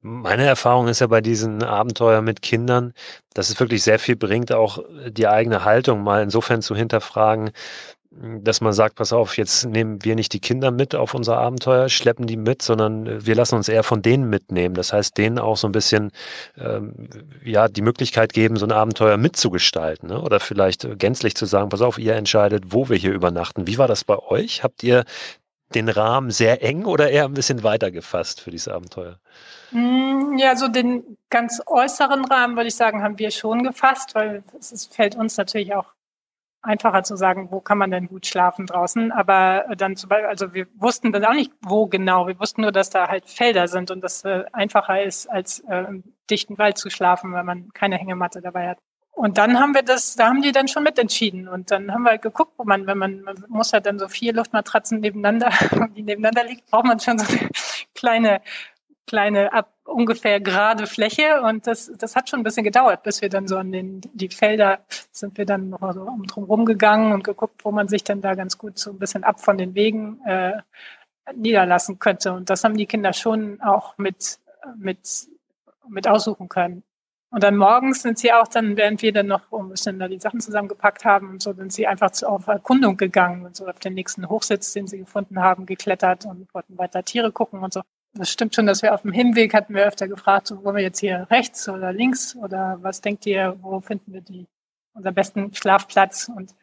Meine 0.00 0.44
Erfahrung 0.44 0.86
ist 0.86 1.00
ja 1.00 1.08
bei 1.08 1.20
diesen 1.20 1.64
Abenteuern 1.64 2.24
mit 2.24 2.42
Kindern, 2.42 2.92
dass 3.34 3.48
es 3.48 3.58
wirklich 3.58 3.82
sehr 3.82 3.98
viel 3.98 4.14
bringt, 4.14 4.52
auch 4.52 4.78
die 5.08 5.26
eigene 5.26 5.64
Haltung 5.64 6.04
mal 6.04 6.22
insofern 6.22 6.62
zu 6.62 6.76
hinterfragen, 6.76 7.50
dass 8.42 8.60
man 8.60 8.72
sagt, 8.72 8.96
pass 8.96 9.12
auf, 9.12 9.36
jetzt 9.36 9.66
nehmen 9.66 10.04
wir 10.04 10.14
nicht 10.14 10.32
die 10.32 10.40
Kinder 10.40 10.70
mit 10.70 10.94
auf 10.94 11.14
unser 11.14 11.38
Abenteuer, 11.38 11.88
schleppen 11.88 12.26
die 12.26 12.36
mit, 12.36 12.62
sondern 12.62 13.06
äh, 13.06 13.26
wir 13.26 13.34
lassen 13.34 13.56
uns 13.56 13.68
eher 13.68 13.82
von 13.82 14.02
denen 14.02 14.28
mitnehmen. 14.28 14.74
Das 14.74 14.92
heißt, 14.92 15.16
denen 15.16 15.38
auch 15.38 15.56
so 15.56 15.68
ein 15.68 15.72
bisschen 15.72 16.10
ähm, 16.58 17.08
ja 17.44 17.68
die 17.68 17.82
Möglichkeit 17.82 18.32
geben, 18.32 18.56
so 18.56 18.66
ein 18.66 18.72
Abenteuer 18.72 19.16
mitzugestalten. 19.16 20.08
Ne? 20.08 20.20
Oder 20.20 20.40
vielleicht 20.40 20.98
gänzlich 20.98 21.34
zu 21.34 21.46
sagen, 21.46 21.68
pass 21.68 21.82
auf, 21.82 21.98
ihr 21.98 22.14
entscheidet, 22.14 22.72
wo 22.72 22.88
wir 22.88 22.96
hier 22.96 23.12
übernachten. 23.12 23.66
Wie 23.66 23.78
war 23.78 23.88
das 23.88 24.04
bei 24.04 24.18
euch? 24.18 24.62
Habt 24.62 24.82
ihr 24.82 25.04
den 25.74 25.88
Rahmen 25.88 26.30
sehr 26.30 26.62
eng 26.62 26.84
oder 26.84 27.10
eher 27.10 27.24
ein 27.24 27.34
bisschen 27.34 27.62
weiter 27.62 27.90
gefasst 27.90 28.40
für 28.40 28.50
dieses 28.50 28.68
Abenteuer? 28.68 29.18
Mm, 29.72 30.38
ja, 30.38 30.56
so 30.56 30.68
den 30.68 31.16
ganz 31.28 31.60
äußeren 31.66 32.24
Rahmen 32.24 32.56
würde 32.56 32.68
ich 32.68 32.76
sagen, 32.76 33.02
haben 33.02 33.18
wir 33.18 33.30
schon 33.30 33.62
gefasst, 33.64 34.14
weil 34.14 34.42
es 34.58 34.86
fällt 34.86 35.16
uns 35.16 35.36
natürlich 35.36 35.74
auch 35.74 35.95
einfacher 36.62 37.02
zu 37.04 37.16
sagen, 37.16 37.48
wo 37.50 37.60
kann 37.60 37.78
man 37.78 37.90
denn 37.90 38.08
gut 38.08 38.26
schlafen 38.26 38.66
draußen. 38.66 39.12
Aber 39.12 39.66
dann 39.76 39.96
zum 39.96 40.08
Beispiel, 40.08 40.28
also 40.28 40.54
wir 40.54 40.66
wussten 40.76 41.12
dann 41.12 41.24
auch 41.24 41.32
nicht, 41.32 41.52
wo 41.62 41.86
genau. 41.86 42.26
Wir 42.26 42.38
wussten 42.38 42.62
nur, 42.62 42.72
dass 42.72 42.90
da 42.90 43.08
halt 43.08 43.28
Felder 43.28 43.68
sind 43.68 43.90
und 43.90 44.02
das 44.02 44.24
äh, 44.24 44.44
einfacher 44.52 45.02
ist, 45.02 45.28
als 45.28 45.60
äh, 45.68 45.84
im 45.84 46.04
dichten 46.30 46.58
Wald 46.58 46.78
zu 46.78 46.90
schlafen, 46.90 47.32
weil 47.32 47.44
man 47.44 47.72
keine 47.72 47.96
Hängematte 47.96 48.40
dabei 48.40 48.70
hat. 48.70 48.78
Und 49.12 49.38
dann 49.38 49.58
haben 49.58 49.74
wir 49.74 49.82
das, 49.82 50.14
da 50.14 50.26
haben 50.26 50.42
die 50.42 50.52
dann 50.52 50.68
schon 50.68 50.82
mitentschieden. 50.82 51.48
Und 51.48 51.70
dann 51.70 51.90
haben 51.90 52.02
wir 52.02 52.10
halt 52.10 52.22
geguckt, 52.22 52.52
wo 52.58 52.64
man, 52.64 52.86
wenn 52.86 52.98
man, 52.98 53.22
man 53.22 53.36
muss 53.48 53.72
halt 53.72 53.86
dann 53.86 53.98
so 53.98 54.08
vier 54.08 54.34
Luftmatratzen 54.34 55.00
nebeneinander, 55.00 55.50
die 55.96 56.02
nebeneinander 56.02 56.44
liegt, 56.44 56.70
braucht 56.70 56.84
man 56.84 57.00
schon 57.00 57.18
so 57.18 57.26
eine 57.26 57.48
kleine 57.94 58.42
kleine 59.06 59.52
ab 59.52 59.70
ungefähr 59.84 60.40
gerade 60.40 60.86
Fläche 60.86 61.42
und 61.42 61.66
das, 61.66 61.92
das 61.96 62.16
hat 62.16 62.28
schon 62.28 62.40
ein 62.40 62.42
bisschen 62.42 62.64
gedauert, 62.64 63.02
bis 63.02 63.22
wir 63.22 63.28
dann 63.28 63.46
so 63.48 63.56
an 63.56 63.72
den 63.72 64.00
die 64.12 64.28
Felder 64.28 64.80
sind 65.12 65.38
wir 65.38 65.46
dann 65.46 65.70
noch 65.70 65.92
so 65.94 66.02
um 66.02 66.24
drum 66.26 66.64
gegangen 66.64 67.12
und 67.12 67.24
geguckt, 67.24 67.64
wo 67.64 67.70
man 67.70 67.88
sich 67.88 68.04
dann 68.04 68.20
da 68.20 68.34
ganz 68.34 68.58
gut 68.58 68.78
so 68.78 68.90
ein 68.90 68.98
bisschen 68.98 69.24
ab 69.24 69.40
von 69.40 69.58
den 69.58 69.74
Wegen 69.74 70.20
äh, 70.26 70.60
niederlassen 71.34 71.98
könnte. 71.98 72.32
Und 72.32 72.50
das 72.50 72.64
haben 72.64 72.76
die 72.76 72.86
Kinder 72.86 73.12
schon 73.12 73.60
auch 73.60 73.96
mit, 73.98 74.38
mit, 74.76 74.98
mit 75.88 76.08
aussuchen 76.08 76.48
können. 76.48 76.82
Und 77.30 77.42
dann 77.42 77.56
morgens 77.56 78.02
sind 78.02 78.18
sie 78.18 78.32
auch 78.32 78.48
dann, 78.48 78.76
während 78.76 79.02
wir 79.02 79.12
dann 79.12 79.26
noch 79.26 79.52
ein 79.52 79.68
bisschen 79.68 79.98
da 79.98 80.08
die 80.08 80.20
Sachen 80.20 80.40
zusammengepackt 80.40 81.04
haben 81.04 81.30
und 81.30 81.42
so, 81.42 81.52
sind 81.52 81.72
sie 81.72 81.86
einfach 81.86 82.12
zu, 82.12 82.28
auf 82.28 82.46
Erkundung 82.46 82.96
gegangen 82.96 83.44
und 83.44 83.56
so 83.56 83.66
auf 83.66 83.78
den 83.78 83.94
nächsten 83.94 84.28
Hochsitz, 84.28 84.72
den 84.72 84.86
sie 84.86 84.98
gefunden 84.98 85.40
haben, 85.40 85.66
geklettert 85.66 86.24
und 86.24 86.52
wollten 86.54 86.78
weiter 86.78 87.04
Tiere 87.04 87.32
gucken 87.32 87.60
und 87.62 87.72
so 87.72 87.82
das 88.16 88.30
stimmt 88.30 88.54
schon, 88.54 88.66
dass 88.66 88.82
wir 88.82 88.94
auf 88.94 89.02
dem 89.02 89.12
Hinweg 89.12 89.54
hatten 89.54 89.74
wir 89.74 89.84
öfter 89.84 90.08
gefragt, 90.08 90.48
so, 90.48 90.62
wollen 90.64 90.76
wir 90.76 90.82
jetzt 90.82 91.00
hier 91.00 91.26
rechts 91.30 91.68
oder 91.68 91.92
links 91.92 92.36
oder 92.36 92.78
was 92.82 93.00
denkt 93.00 93.26
ihr, 93.26 93.56
wo 93.60 93.80
finden 93.80 94.12
wir 94.12 94.20
die, 94.20 94.46
unseren 94.94 95.14
besten 95.14 95.54
Schlafplatz? 95.54 96.30
Und 96.34 96.54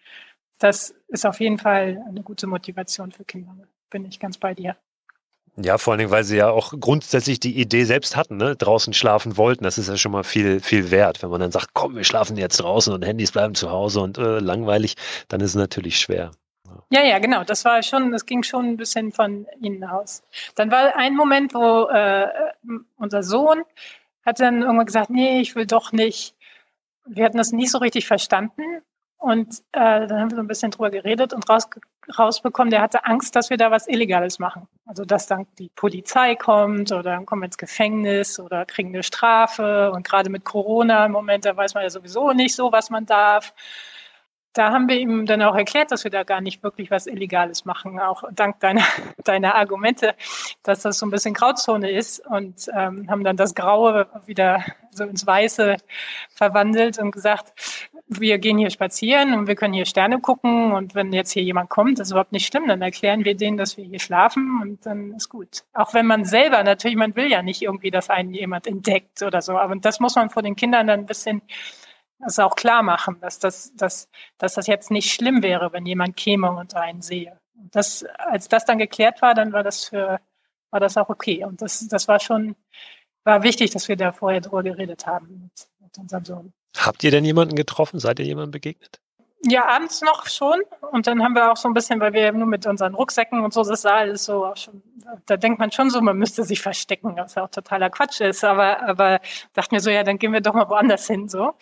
das 0.59 0.93
ist 1.07 1.25
auf 1.25 1.39
jeden 1.39 1.57
Fall 1.57 2.03
eine 2.07 2.21
gute 2.21 2.47
Motivation 2.47 3.11
für 3.11 3.23
Kinder. 3.23 3.55
Bin 3.89 4.05
ich 4.05 4.19
ganz 4.19 4.37
bei 4.37 4.53
dir. 4.53 4.75
Ja, 5.55 5.77
vor 5.77 5.91
allen 5.91 5.99
Dingen, 5.99 6.11
weil 6.11 6.23
sie 6.23 6.37
ja 6.37 6.49
auch 6.49 6.73
grundsätzlich 6.79 7.39
die 7.39 7.59
Idee 7.59 7.83
selbst 7.83 8.15
hatten, 8.15 8.37
ne? 8.37 8.55
draußen 8.55 8.91
schlafen 8.93 9.37
wollten. 9.37 9.63
Das 9.63 9.77
ist 9.77 9.87
ja 9.87 9.97
schon 9.97 10.11
mal 10.11 10.23
viel, 10.23 10.61
viel 10.61 10.89
wert. 10.89 11.21
Wenn 11.21 11.29
man 11.29 11.41
dann 11.41 11.51
sagt, 11.51 11.69
komm, 11.73 11.95
wir 11.95 12.03
schlafen 12.03 12.37
jetzt 12.37 12.57
draußen 12.57 12.91
und 12.91 13.05
Handys 13.05 13.31
bleiben 13.31 13.53
zu 13.53 13.69
Hause 13.69 13.99
und 13.99 14.17
äh, 14.17 14.39
langweilig, 14.39 14.95
dann 15.27 15.41
ist 15.41 15.51
es 15.51 15.55
natürlich 15.55 15.99
schwer. 15.99 16.31
Ja, 16.89 17.03
ja, 17.03 17.19
genau. 17.19 17.43
Das 17.43 17.65
war 17.65 17.81
schon, 17.83 18.11
das 18.11 18.25
ging 18.25 18.43
schon 18.43 18.65
ein 18.65 18.77
bisschen 18.77 19.11
von 19.11 19.47
ihnen 19.59 19.83
aus. 19.83 20.23
Dann 20.55 20.71
war 20.71 20.95
ein 20.95 21.15
Moment, 21.15 21.53
wo 21.53 21.87
äh, 21.89 22.27
unser 22.97 23.23
Sohn 23.23 23.63
hat 24.25 24.39
dann 24.39 24.61
irgendwann 24.61 24.85
gesagt, 24.85 25.09
nee, 25.09 25.41
ich 25.41 25.55
will 25.55 25.65
doch 25.65 25.91
nicht. 25.91 26.35
Wir 27.05 27.25
hatten 27.25 27.37
das 27.37 27.51
nicht 27.51 27.71
so 27.71 27.79
richtig 27.79 28.07
verstanden. 28.07 28.81
Und 29.17 29.59
äh, 29.71 30.05
dann 30.05 30.19
haben 30.19 30.31
wir 30.31 30.35
so 30.35 30.41
ein 30.41 30.47
bisschen 30.47 30.71
drüber 30.71 30.89
geredet 30.89 31.31
und 31.33 31.49
raus, 31.49 31.69
rausbekommen, 32.19 32.71
der 32.71 32.81
hatte 32.81 33.05
Angst, 33.05 33.37
dass 33.37 33.49
wir 33.49 33.55
da 33.55 33.71
was 33.71 33.87
Illegales 33.87 34.37
machen. 34.37 34.67
Also 34.85 35.05
dass 35.05 35.27
dann 35.27 35.47
die 35.57 35.69
Polizei 35.69 36.35
kommt 36.35 36.91
oder 36.91 37.03
dann 37.03 37.25
kommen 37.25 37.41
wir 37.41 37.45
ins 37.45 37.57
Gefängnis 37.57 38.37
oder 38.37 38.65
kriegen 38.65 38.89
eine 38.89 39.01
Strafe. 39.01 39.93
Und 39.93 40.05
gerade 40.05 40.29
mit 40.29 40.43
Corona 40.43 41.05
im 41.05 41.13
Moment, 41.13 41.45
da 41.45 41.55
weiß 41.55 41.73
man 41.73 41.83
ja 41.83 41.89
sowieso 41.89 42.33
nicht 42.33 42.53
so, 42.53 42.73
was 42.73 42.89
man 42.89 43.05
darf 43.05 43.53
da 44.53 44.71
haben 44.71 44.87
wir 44.87 44.97
ihm 44.97 45.25
dann 45.25 45.41
auch 45.41 45.55
erklärt, 45.55 45.91
dass 45.91 46.03
wir 46.03 46.11
da 46.11 46.23
gar 46.23 46.39
nicht 46.39 46.61
wirklich 46.61 46.91
was 46.91 47.07
Illegales 47.07 47.65
machen, 47.65 47.99
auch 47.99 48.23
dank 48.31 48.59
deiner, 48.59 48.83
deiner 49.23 49.55
Argumente, 49.55 50.13
dass 50.61 50.81
das 50.81 50.99
so 50.99 51.05
ein 51.05 51.09
bisschen 51.11 51.33
Grauzone 51.33 51.91
ist 51.91 52.19
und 52.27 52.69
ähm, 52.73 53.09
haben 53.09 53.23
dann 53.23 53.35
das 53.35 53.55
Graue 53.55 54.07
wieder 54.25 54.63
so 54.91 55.03
ins 55.05 55.25
Weiße 55.25 55.77
verwandelt 56.29 56.99
und 56.99 57.11
gesagt, 57.11 57.53
wir 58.07 58.37
gehen 58.37 58.59
hier 58.59 58.69
spazieren 58.69 59.33
und 59.33 59.47
wir 59.47 59.55
können 59.55 59.73
hier 59.73 59.85
Sterne 59.85 60.19
gucken 60.19 60.71
und 60.73 60.93
wenn 60.93 61.11
jetzt 61.13 61.31
hier 61.31 61.41
jemand 61.41 61.69
kommt, 61.69 61.99
das 61.99 62.09
ist 62.09 62.11
überhaupt 62.11 62.31
nicht 62.31 62.45
schlimm, 62.45 62.67
dann 62.67 62.81
erklären 62.81 63.25
wir 63.25 63.35
denen, 63.35 63.57
dass 63.57 63.77
wir 63.77 63.85
hier 63.85 63.99
schlafen 63.99 64.59
und 64.61 64.85
dann 64.85 65.13
ist 65.13 65.29
gut. 65.29 65.63
Auch 65.73 65.95
wenn 65.95 66.05
man 66.05 66.25
selber, 66.25 66.63
natürlich, 66.63 66.97
man 66.97 67.15
will 67.15 67.31
ja 67.31 67.41
nicht 67.41 67.63
irgendwie, 67.63 67.89
dass 67.89 68.11
einen 68.11 68.33
jemand 68.33 68.67
entdeckt 68.67 69.23
oder 69.23 69.41
so, 69.41 69.57
aber 69.57 69.75
das 69.77 69.99
muss 69.99 70.15
man 70.15 70.29
vor 70.29 70.43
den 70.43 70.55
Kindern 70.55 70.85
dann 70.85 71.01
ein 71.01 71.05
bisschen 71.07 71.41
das 72.25 72.39
auch 72.39 72.55
klar 72.55 72.83
machen, 72.83 73.17
dass 73.21 73.39
das, 73.39 73.73
dass, 73.75 74.09
dass 74.37 74.55
das 74.55 74.67
jetzt 74.67 74.91
nicht 74.91 75.11
schlimm 75.11 75.41
wäre, 75.43 75.73
wenn 75.73 75.85
jemand 75.85 76.15
käme 76.15 76.51
und 76.51 76.75
einen 76.75 77.01
sehe. 77.01 77.39
Und 77.55 77.75
das, 77.75 78.05
als 78.17 78.47
das 78.47 78.65
dann 78.65 78.77
geklärt 78.77 79.21
war, 79.21 79.33
dann 79.33 79.53
war 79.53 79.63
das 79.63 79.85
für, 79.85 80.19
war 80.71 80.79
das 80.79 80.97
auch 80.97 81.09
okay. 81.09 81.45
Und 81.45 81.61
das, 81.61 81.87
das 81.87 82.07
war 82.07 82.19
schon, 82.19 82.55
war 83.23 83.43
wichtig, 83.43 83.71
dass 83.71 83.87
wir 83.87 83.95
da 83.95 84.11
vorher 84.11 84.41
drüber 84.41 84.63
geredet 84.63 85.05
haben 85.05 85.43
mit, 85.43 85.67
mit 85.79 85.97
unserem 85.97 86.25
Sohn. 86.25 86.53
Habt 86.77 87.03
ihr 87.03 87.11
denn 87.11 87.25
jemanden 87.25 87.55
getroffen? 87.55 87.99
Seid 87.99 88.19
ihr 88.19 88.25
jemandem 88.25 88.51
begegnet? 88.51 88.99
Ja, 89.45 89.65
abends 89.67 90.01
noch 90.01 90.27
schon. 90.27 90.61
Und 90.91 91.05
dann 91.05 91.21
haben 91.21 91.35
wir 91.35 91.51
auch 91.51 91.57
so 91.57 91.67
ein 91.67 91.73
bisschen, 91.73 91.99
weil 91.99 92.13
wir 92.13 92.31
nur 92.31 92.47
mit 92.47 92.65
unseren 92.65 92.95
Rucksäcken 92.95 93.43
und 93.43 93.53
so, 93.53 93.63
das 93.63 93.81
sah 93.81 93.97
alles 93.97 94.23
so 94.23 94.45
auch 94.45 94.55
schon, 94.55 94.81
da 95.25 95.35
denkt 95.35 95.59
man 95.59 95.69
schon 95.69 95.89
so, 95.89 96.01
man 96.01 96.17
müsste 96.17 96.45
sich 96.45 96.61
verstecken, 96.61 97.15
was 97.17 97.35
ja 97.35 97.43
auch 97.43 97.49
totaler 97.49 97.89
Quatsch 97.89 98.21
ist. 98.21 98.43
Aber, 98.45 98.81
aber 98.81 99.19
dachten 99.53 99.71
wir 99.71 99.81
so, 99.81 99.89
ja, 99.89 100.03
dann 100.03 100.17
gehen 100.17 100.31
wir 100.31 100.39
doch 100.39 100.53
mal 100.53 100.69
woanders 100.69 101.07
hin, 101.07 101.27
so. 101.27 101.53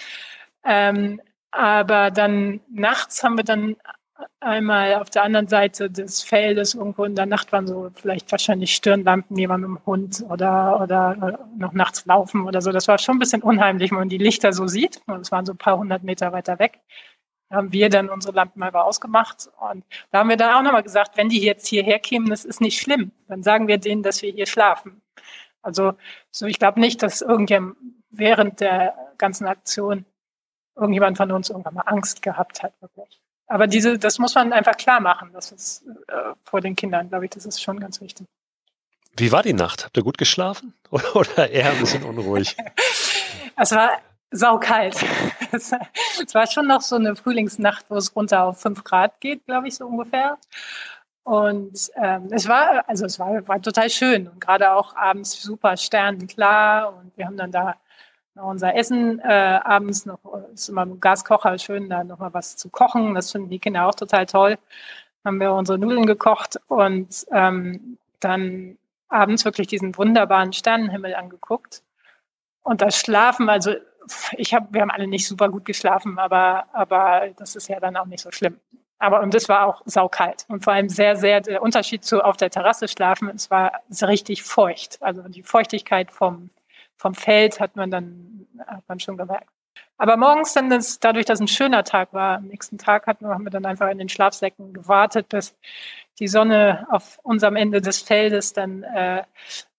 Ähm, 0.63 1.21
aber 1.51 2.11
dann 2.11 2.61
nachts 2.69 3.23
haben 3.23 3.37
wir 3.37 3.43
dann 3.43 3.75
einmal 4.39 4.95
auf 4.95 5.09
der 5.09 5.23
anderen 5.23 5.47
Seite 5.47 5.89
des 5.89 6.23
Feldes 6.23 6.75
irgendwo 6.75 7.03
in 7.05 7.15
der 7.15 7.25
Nacht 7.25 7.51
waren 7.51 7.67
so 7.67 7.89
vielleicht 7.95 8.31
wahrscheinlich 8.31 8.75
Stirnlampen, 8.75 9.37
jemand 9.37 9.61
mit 9.67 9.69
dem 9.69 9.85
Hund 9.85 10.23
oder, 10.29 10.81
oder 10.81 11.47
noch 11.57 11.73
nachts 11.73 12.05
laufen 12.05 12.47
oder 12.47 12.61
so. 12.61 12.71
Das 12.71 12.87
war 12.87 12.97
schon 12.97 13.15
ein 13.17 13.19
bisschen 13.19 13.41
unheimlich, 13.41 13.91
wenn 13.91 13.99
man 13.99 14.09
die 14.09 14.17
Lichter 14.17 14.53
so 14.53 14.67
sieht. 14.67 15.01
Es 15.21 15.31
waren 15.31 15.45
so 15.45 15.53
ein 15.53 15.57
paar 15.57 15.77
hundert 15.77 16.03
Meter 16.03 16.31
weiter 16.31 16.59
weg. 16.59 16.79
Da 17.49 17.57
haben 17.57 17.73
wir 17.73 17.89
dann 17.89 18.09
unsere 18.09 18.33
Lampen 18.33 18.59
mal 18.59 18.69
ausgemacht. 18.73 19.49
Und 19.59 19.83
da 20.11 20.19
haben 20.19 20.29
wir 20.29 20.37
dann 20.37 20.53
auch 20.55 20.63
nochmal 20.63 20.83
gesagt, 20.83 21.17
wenn 21.17 21.29
die 21.29 21.41
jetzt 21.41 21.67
hierher 21.67 21.99
kämen, 21.99 22.29
das 22.29 22.45
ist 22.45 22.61
nicht 22.61 22.79
schlimm. 22.79 23.11
Dann 23.27 23.43
sagen 23.43 23.67
wir 23.67 23.77
denen, 23.77 24.03
dass 24.03 24.21
wir 24.21 24.31
hier 24.31 24.45
schlafen. 24.45 25.01
Also 25.61 25.93
so, 26.31 26.45
ich 26.45 26.59
glaube 26.59 26.79
nicht, 26.79 27.03
dass 27.03 27.21
irgendjemand 27.21 27.77
während 28.09 28.59
der 28.59 28.95
ganzen 29.17 29.47
Aktion 29.47 30.05
irgendjemand 30.75 31.17
von 31.17 31.31
uns 31.31 31.49
irgendwann 31.49 31.75
mal 31.75 31.81
Angst 31.81 32.21
gehabt 32.21 32.63
hat, 32.63 32.73
wirklich. 32.81 33.19
Aber 33.47 33.67
diese, 33.67 33.99
das 33.99 34.17
muss 34.17 34.35
man 34.35 34.53
einfach 34.53 34.77
klar 34.77 35.01
machen, 35.01 35.31
das 35.33 35.51
ist 35.51 35.85
äh, 36.07 36.33
vor 36.43 36.61
den 36.61 36.75
Kindern, 36.75 37.09
glaube 37.09 37.25
ich, 37.25 37.31
das 37.31 37.45
ist 37.45 37.61
schon 37.61 37.79
ganz 37.79 37.99
wichtig. 37.99 38.25
Wie 39.17 39.31
war 39.31 39.43
die 39.43 39.53
Nacht? 39.53 39.85
Habt 39.85 39.97
ihr 39.97 40.03
gut 40.03 40.17
geschlafen 40.17 40.73
oder 40.89 41.49
eher 41.49 41.71
ein 41.71 41.79
bisschen 41.79 42.03
unruhig? 42.03 42.55
es 43.57 43.71
war 43.71 43.91
saukalt. 44.31 44.95
es 45.51 45.73
war 46.33 46.47
schon 46.47 46.67
noch 46.67 46.81
so 46.81 46.95
eine 46.95 47.15
Frühlingsnacht, 47.15 47.85
wo 47.89 47.97
es 47.97 48.15
runter 48.15 48.43
auf 48.43 48.61
fünf 48.61 48.83
Grad 48.83 49.19
geht, 49.19 49.45
glaube 49.45 49.67
ich, 49.67 49.75
so 49.75 49.85
ungefähr. 49.85 50.37
Und 51.23 51.91
ähm, 51.95 52.29
es 52.31 52.47
war, 52.47 52.87
also 52.87 53.05
es 53.05 53.19
war, 53.19 53.47
war 53.47 53.61
total 53.61 53.89
schön 53.89 54.27
und 54.27 54.41
gerade 54.41 54.71
auch 54.71 54.95
abends 54.95 55.39
super 55.39 55.77
sternenklar 55.77 56.95
und 56.95 57.15
wir 57.15 57.27
haben 57.27 57.37
dann 57.37 57.51
da 57.51 57.75
unser 58.35 58.75
Essen 58.75 59.19
äh, 59.19 59.59
abends 59.63 60.05
noch, 60.05 60.19
ist 60.53 60.69
immer 60.69 60.83
im 60.83 60.99
Gaskocher 60.99 61.57
schön, 61.59 61.89
da 61.89 62.03
nochmal 62.03 62.33
was 62.33 62.55
zu 62.55 62.69
kochen. 62.69 63.13
Das 63.13 63.31
finden 63.31 63.49
die 63.49 63.59
Kinder 63.59 63.87
auch 63.87 63.95
total 63.95 64.25
toll. 64.25 64.57
Haben 65.25 65.39
wir 65.39 65.53
unsere 65.53 65.77
Nudeln 65.77 66.05
gekocht 66.05 66.59
und 66.67 67.25
ähm, 67.31 67.97
dann 68.19 68.77
abends 69.09 69.45
wirklich 69.45 69.67
diesen 69.67 69.97
wunderbaren 69.97 70.53
Sternenhimmel 70.53 71.15
angeguckt. 71.15 71.83
Und 72.63 72.81
das 72.81 72.97
Schlafen, 72.97 73.49
also 73.49 73.73
ich 74.33 74.53
habe, 74.53 74.67
wir 74.71 74.81
haben 74.81 74.91
alle 74.91 75.07
nicht 75.07 75.27
super 75.27 75.49
gut 75.49 75.65
geschlafen, 75.65 76.17
aber, 76.17 76.65
aber 76.73 77.29
das 77.37 77.55
ist 77.55 77.67
ja 77.67 77.79
dann 77.79 77.97
auch 77.97 78.05
nicht 78.05 78.21
so 78.21 78.31
schlimm. 78.31 78.59
Aber 78.99 79.21
und 79.21 79.33
es 79.33 79.49
war 79.49 79.65
auch 79.65 79.81
saukalt 79.85 80.45
und 80.47 80.63
vor 80.63 80.73
allem 80.73 80.87
sehr, 80.87 81.15
sehr 81.15 81.41
der 81.41 81.63
Unterschied 81.63 82.05
zu 82.05 82.23
auf 82.23 82.37
der 82.37 82.51
Terrasse 82.51 82.87
schlafen. 82.87 83.29
Es 83.29 83.49
war 83.49 83.81
richtig 84.01 84.43
feucht. 84.43 85.01
Also 85.01 85.23
die 85.23 85.41
Feuchtigkeit 85.41 86.11
vom 86.11 86.51
vom 87.01 87.15
Feld 87.15 87.59
hat 87.59 87.75
man 87.75 87.89
dann 87.89 88.47
hat 88.67 88.83
man 88.87 88.99
schon 88.99 89.17
gemerkt. 89.17 89.49
Aber 89.97 90.17
morgens 90.17 90.53
dann, 90.53 90.69
das, 90.69 90.99
dadurch, 90.99 91.25
dass 91.25 91.39
ein 91.39 91.47
schöner 91.47 91.83
Tag 91.83 92.13
war, 92.13 92.37
am 92.37 92.47
nächsten 92.47 92.77
Tag 92.77 93.07
hatten, 93.07 93.27
haben 93.27 93.43
wir 93.43 93.51
dann 93.51 93.65
einfach 93.65 93.89
in 93.89 93.97
den 93.97 94.09
Schlafsäcken 94.09 94.73
gewartet, 94.73 95.29
bis 95.29 95.55
die 96.19 96.27
Sonne 96.27 96.87
auf 96.89 97.19
unserem 97.23 97.55
Ende 97.55 97.81
des 97.81 98.01
Feldes 98.01 98.53
dann 98.53 98.83
äh, 98.83 99.23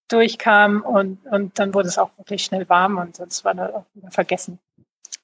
durchkam 0.09 0.83
und, 0.83 1.25
und 1.26 1.59
dann 1.59 1.75
wurde 1.75 1.88
es 1.88 1.99
auch 1.99 2.11
wirklich 2.19 2.45
schnell 2.45 2.69
warm 2.69 2.99
und 2.99 3.19
das 3.19 3.45
war 3.45 3.55
dann 3.55 3.73
auch 3.73 3.85
wieder 3.95 4.11
vergessen. 4.11 4.59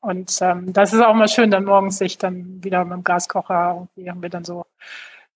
Und 0.00 0.38
ähm, 0.40 0.72
das 0.72 0.92
ist 0.92 1.00
auch 1.00 1.14
mal 1.14 1.28
schön, 1.28 1.50
dann 1.50 1.64
morgens 1.64 1.98
sich 1.98 2.18
dann 2.18 2.62
wieder 2.62 2.84
mit 2.84 2.94
dem 2.94 3.04
Gaskocher, 3.04 3.88
irgendwie 3.96 4.10
haben 4.10 4.22
wir 4.22 4.30
dann 4.30 4.44
so 4.44 4.66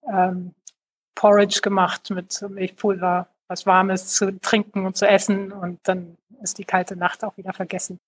ähm, 0.09 0.55
Porridge 1.15 1.61
gemacht 1.63 2.11
mit 2.11 2.45
Milchpulver, 2.49 3.27
was 3.49 3.67
Warmes 3.67 4.09
zu 4.15 4.39
trinken 4.41 4.87
und 4.87 4.97
zu 4.97 5.07
essen 5.07 5.53
und 5.53 5.81
dann 5.85 6.17
ist 6.43 6.59
die 6.59 6.65
kalte 6.65 6.97
Nacht 6.97 7.25
auch 7.25 7.37
wieder 7.37 7.53
vergessen. 7.53 7.99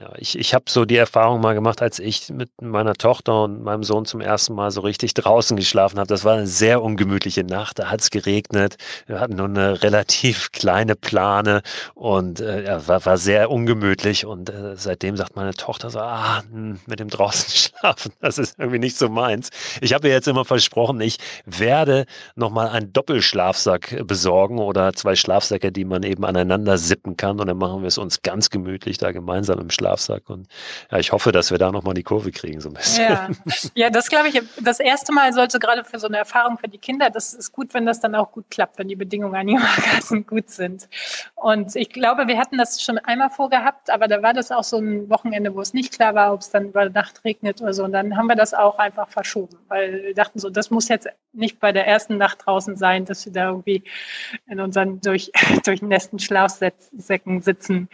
Ja, 0.00 0.12
ich, 0.16 0.38
ich 0.38 0.54
habe 0.54 0.64
so 0.66 0.86
die 0.86 0.96
Erfahrung 0.96 1.42
mal 1.42 1.52
gemacht, 1.52 1.82
als 1.82 1.98
ich 1.98 2.30
mit 2.30 2.48
meiner 2.62 2.94
Tochter 2.94 3.44
und 3.44 3.62
meinem 3.62 3.84
Sohn 3.84 4.06
zum 4.06 4.22
ersten 4.22 4.54
Mal 4.54 4.70
so 4.70 4.80
richtig 4.80 5.12
draußen 5.12 5.58
geschlafen 5.58 5.98
habe. 5.98 6.06
Das 6.06 6.24
war 6.24 6.36
eine 6.36 6.46
sehr 6.46 6.82
ungemütliche 6.82 7.44
Nacht. 7.44 7.78
Da 7.78 7.90
hat 7.90 8.00
es 8.00 8.08
geregnet. 8.08 8.76
Wir 9.06 9.20
hatten 9.20 9.36
nur 9.36 9.44
eine 9.44 9.82
relativ 9.82 10.52
kleine 10.52 10.96
Plane 10.96 11.60
und 11.92 12.40
äh, 12.40 12.88
war, 12.88 13.04
war 13.04 13.18
sehr 13.18 13.50
ungemütlich. 13.50 14.24
Und 14.24 14.48
äh, 14.48 14.74
seitdem 14.74 15.18
sagt 15.18 15.36
meine 15.36 15.52
Tochter 15.52 15.90
so, 15.90 15.98
ah, 15.98 16.44
hm, 16.50 16.80
mit 16.86 16.98
dem 16.98 17.10
draußen 17.10 17.50
schlafen, 17.54 18.14
das 18.20 18.38
ist 18.38 18.58
irgendwie 18.58 18.78
nicht 18.78 18.96
so 18.96 19.10
meins. 19.10 19.50
Ich 19.82 19.92
habe 19.92 20.08
ihr 20.08 20.14
jetzt 20.14 20.28
immer 20.28 20.46
versprochen, 20.46 20.98
ich 21.02 21.18
werde 21.44 22.06
nochmal 22.36 22.68
einen 22.68 22.90
Doppelschlafsack 22.94 24.06
besorgen 24.06 24.60
oder 24.60 24.94
zwei 24.94 25.14
Schlafsäcke, 25.14 25.70
die 25.70 25.84
man 25.84 26.04
eben 26.04 26.24
aneinander 26.24 26.78
sippen 26.78 27.18
kann. 27.18 27.38
Und 27.38 27.48
dann 27.48 27.58
machen 27.58 27.82
wir 27.82 27.88
es 27.88 27.98
uns 27.98 28.22
ganz 28.22 28.48
gemütlich 28.48 28.96
da 28.96 29.12
gemeinsam 29.12 29.58
im 29.58 29.68
Schlaf 29.68 29.89
Schlafsack. 29.90 30.30
Und 30.30 30.48
ja, 30.90 30.98
ich 30.98 31.12
hoffe, 31.12 31.32
dass 31.32 31.50
wir 31.50 31.58
da 31.58 31.72
nochmal 31.72 31.94
die 31.94 32.02
Kurve 32.02 32.30
kriegen, 32.30 32.60
so 32.60 32.68
ein 32.68 32.74
bisschen. 32.74 33.10
Ja, 33.10 33.28
ja 33.74 33.90
das 33.90 34.08
glaube 34.08 34.28
ich, 34.28 34.40
das 34.60 34.80
erste 34.80 35.12
Mal 35.12 35.32
sollte 35.32 35.58
gerade 35.58 35.84
für 35.84 35.98
so 35.98 36.06
eine 36.06 36.18
Erfahrung 36.18 36.58
für 36.58 36.68
die 36.68 36.78
Kinder, 36.78 37.10
das 37.10 37.34
ist 37.34 37.52
gut, 37.52 37.74
wenn 37.74 37.86
das 37.86 38.00
dann 38.00 38.14
auch 38.14 38.30
gut 38.32 38.46
klappt, 38.50 38.78
wenn 38.78 38.88
die 38.88 38.96
Bedingungen 38.96 39.34
einigermaßen 39.34 40.26
gut 40.26 40.50
sind. 40.50 40.88
Und 41.34 41.74
ich 41.76 41.90
glaube, 41.90 42.28
wir 42.28 42.38
hatten 42.38 42.58
das 42.58 42.82
schon 42.82 42.98
einmal 42.98 43.30
vorgehabt, 43.30 43.90
aber 43.90 44.08
da 44.08 44.22
war 44.22 44.32
das 44.32 44.52
auch 44.52 44.64
so 44.64 44.78
ein 44.78 45.08
Wochenende, 45.10 45.54
wo 45.54 45.60
es 45.60 45.74
nicht 45.74 45.92
klar 45.92 46.14
war, 46.14 46.32
ob 46.32 46.40
es 46.40 46.50
dann 46.50 46.68
über 46.68 46.88
Nacht 46.88 47.24
regnet 47.24 47.60
oder 47.60 47.74
so. 47.74 47.84
Und 47.84 47.92
dann 47.92 48.16
haben 48.16 48.26
wir 48.26 48.36
das 48.36 48.54
auch 48.54 48.78
einfach 48.78 49.08
verschoben, 49.08 49.58
weil 49.68 50.02
wir 50.02 50.14
dachten 50.14 50.38
so, 50.38 50.50
das 50.50 50.70
muss 50.70 50.88
jetzt 50.88 51.08
nicht 51.32 51.60
bei 51.60 51.72
der 51.72 51.86
ersten 51.86 52.16
Nacht 52.16 52.38
draußen 52.44 52.76
sein, 52.76 53.04
dass 53.04 53.24
wir 53.24 53.32
da 53.32 53.48
irgendwie 53.48 53.84
in 54.46 54.60
unseren 54.60 55.00
durch, 55.00 55.30
durchnässten 55.64 56.18
Schlafsäcken 56.18 57.40
sitzen 57.42 57.88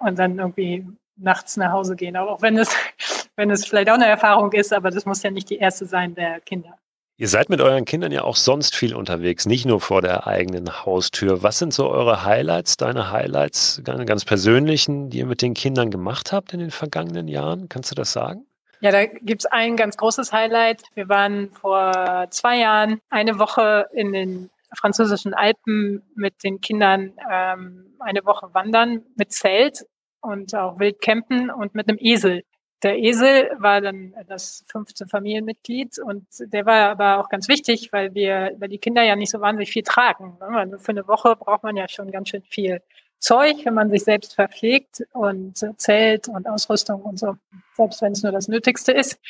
und 0.00 0.18
dann 0.18 0.38
irgendwie 0.38 0.86
nachts 1.20 1.56
nach 1.56 1.72
Hause 1.72 1.96
gehen. 1.96 2.16
Aber 2.16 2.30
auch 2.32 2.42
wenn 2.42 2.58
es, 2.58 2.74
wenn 3.36 3.50
es 3.50 3.66
vielleicht 3.66 3.90
auch 3.90 3.94
eine 3.94 4.06
Erfahrung 4.06 4.52
ist, 4.52 4.72
aber 4.72 4.90
das 4.90 5.06
muss 5.06 5.22
ja 5.22 5.30
nicht 5.30 5.50
die 5.50 5.58
erste 5.58 5.86
sein 5.86 6.14
der 6.14 6.40
Kinder. 6.40 6.76
Ihr 7.16 7.28
seid 7.28 7.50
mit 7.50 7.60
euren 7.60 7.84
Kindern 7.84 8.12
ja 8.12 8.22
auch 8.22 8.36
sonst 8.36 8.74
viel 8.74 8.94
unterwegs, 8.94 9.44
nicht 9.44 9.66
nur 9.66 9.82
vor 9.82 10.00
der 10.00 10.26
eigenen 10.26 10.86
Haustür. 10.86 11.42
Was 11.42 11.58
sind 11.58 11.74
so 11.74 11.90
eure 11.90 12.24
Highlights, 12.24 12.78
deine 12.78 13.12
Highlights, 13.12 13.82
ganz 13.84 14.24
persönlichen, 14.24 15.10
die 15.10 15.18
ihr 15.18 15.26
mit 15.26 15.42
den 15.42 15.52
Kindern 15.52 15.90
gemacht 15.90 16.32
habt 16.32 16.54
in 16.54 16.60
den 16.60 16.70
vergangenen 16.70 17.28
Jahren? 17.28 17.68
Kannst 17.68 17.90
du 17.90 17.94
das 17.94 18.12
sagen? 18.12 18.46
Ja, 18.80 18.90
da 18.90 19.04
gibt 19.04 19.42
es 19.42 19.46
ein 19.46 19.76
ganz 19.76 19.98
großes 19.98 20.32
Highlight. 20.32 20.82
Wir 20.94 21.10
waren 21.10 21.52
vor 21.52 22.26
zwei 22.30 22.56
Jahren 22.56 23.02
eine 23.10 23.38
Woche 23.38 23.86
in 23.92 24.14
den 24.14 24.50
französischen 24.74 25.34
Alpen 25.34 26.02
mit 26.14 26.42
den 26.42 26.62
Kindern 26.62 27.12
ähm, 27.30 27.94
eine 27.98 28.24
Woche 28.24 28.54
wandern 28.54 29.02
mit 29.16 29.32
Zelt 29.32 29.84
und 30.20 30.54
auch 30.54 30.78
wild 30.78 31.00
campen 31.00 31.50
und 31.50 31.74
mit 31.74 31.88
einem 31.88 31.98
Esel. 32.00 32.44
Der 32.82 32.98
Esel 32.98 33.50
war 33.58 33.82
dann 33.82 34.14
das 34.26 34.64
fünfte 34.66 35.06
Familienmitglied 35.06 35.98
und 35.98 36.26
der 36.38 36.64
war 36.64 36.90
aber 36.90 37.18
auch 37.18 37.28
ganz 37.28 37.46
wichtig, 37.48 37.92
weil 37.92 38.14
wir, 38.14 38.56
weil 38.58 38.70
die 38.70 38.78
Kinder 38.78 39.02
ja 39.02 39.16
nicht 39.16 39.30
so 39.30 39.40
wahnsinnig 39.40 39.70
viel 39.70 39.82
tragen. 39.82 40.38
Ne? 40.40 40.78
Für 40.78 40.92
eine 40.92 41.06
Woche 41.06 41.36
braucht 41.36 41.62
man 41.62 41.76
ja 41.76 41.88
schon 41.88 42.10
ganz 42.10 42.30
schön 42.30 42.42
viel 42.42 42.80
Zeug, 43.18 43.56
wenn 43.64 43.74
man 43.74 43.90
sich 43.90 44.04
selbst 44.04 44.34
verpflegt 44.34 45.02
und 45.12 45.58
Zelt 45.78 46.28
und 46.28 46.48
Ausrüstung 46.48 47.02
und 47.02 47.18
so, 47.18 47.36
selbst 47.76 48.00
wenn 48.00 48.12
es 48.12 48.22
nur 48.22 48.32
das 48.32 48.48
Nötigste 48.48 48.92
ist. 48.92 49.20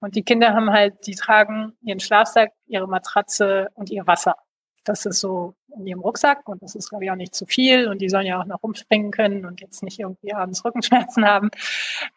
Und 0.00 0.16
die 0.16 0.22
Kinder 0.22 0.54
haben 0.54 0.70
halt, 0.70 1.06
die 1.06 1.14
tragen 1.14 1.76
ihren 1.82 2.00
Schlafsack, 2.00 2.52
ihre 2.66 2.88
Matratze 2.88 3.68
und 3.74 3.90
ihr 3.90 4.06
Wasser. 4.06 4.36
Das 4.84 5.06
ist 5.06 5.20
so 5.20 5.54
in 5.76 5.86
ihrem 5.86 6.00
Rucksack 6.00 6.48
und 6.48 6.62
das 6.62 6.74
ist, 6.74 6.90
glaube 6.90 7.04
ich, 7.04 7.10
auch 7.10 7.16
nicht 7.16 7.34
zu 7.34 7.46
viel 7.46 7.88
und 7.88 7.98
die 8.00 8.08
sollen 8.08 8.26
ja 8.26 8.40
auch 8.40 8.44
noch 8.44 8.62
rumspringen 8.62 9.10
können 9.10 9.44
und 9.44 9.60
jetzt 9.60 9.82
nicht 9.82 9.98
irgendwie 9.98 10.32
abends 10.32 10.64
Rückenschmerzen 10.64 11.24
haben. 11.28 11.50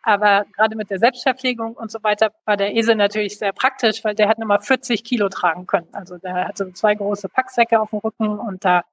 Aber 0.03 0.45
gerade 0.55 0.75
mit 0.75 0.89
der 0.89 0.99
Selbstverpflegung 0.99 1.73
und 1.75 1.91
so 1.91 2.03
weiter 2.03 2.31
war 2.45 2.57
der 2.57 2.75
Esel 2.75 2.95
natürlich 2.95 3.37
sehr 3.39 3.53
praktisch, 3.53 4.03
weil 4.03 4.15
der 4.15 4.29
hat 4.29 4.37
nochmal 4.37 4.59
40 4.59 5.03
Kilo 5.03 5.29
tragen 5.29 5.65
können. 5.67 5.87
Also 5.93 6.17
der 6.17 6.47
hatte 6.47 6.71
zwei 6.73 6.95
große 6.95 7.29
Packsäcke 7.29 7.79
auf 7.79 7.89
dem 7.91 7.99
Rücken 7.99 8.39
und 8.39 8.63
da 8.65 8.83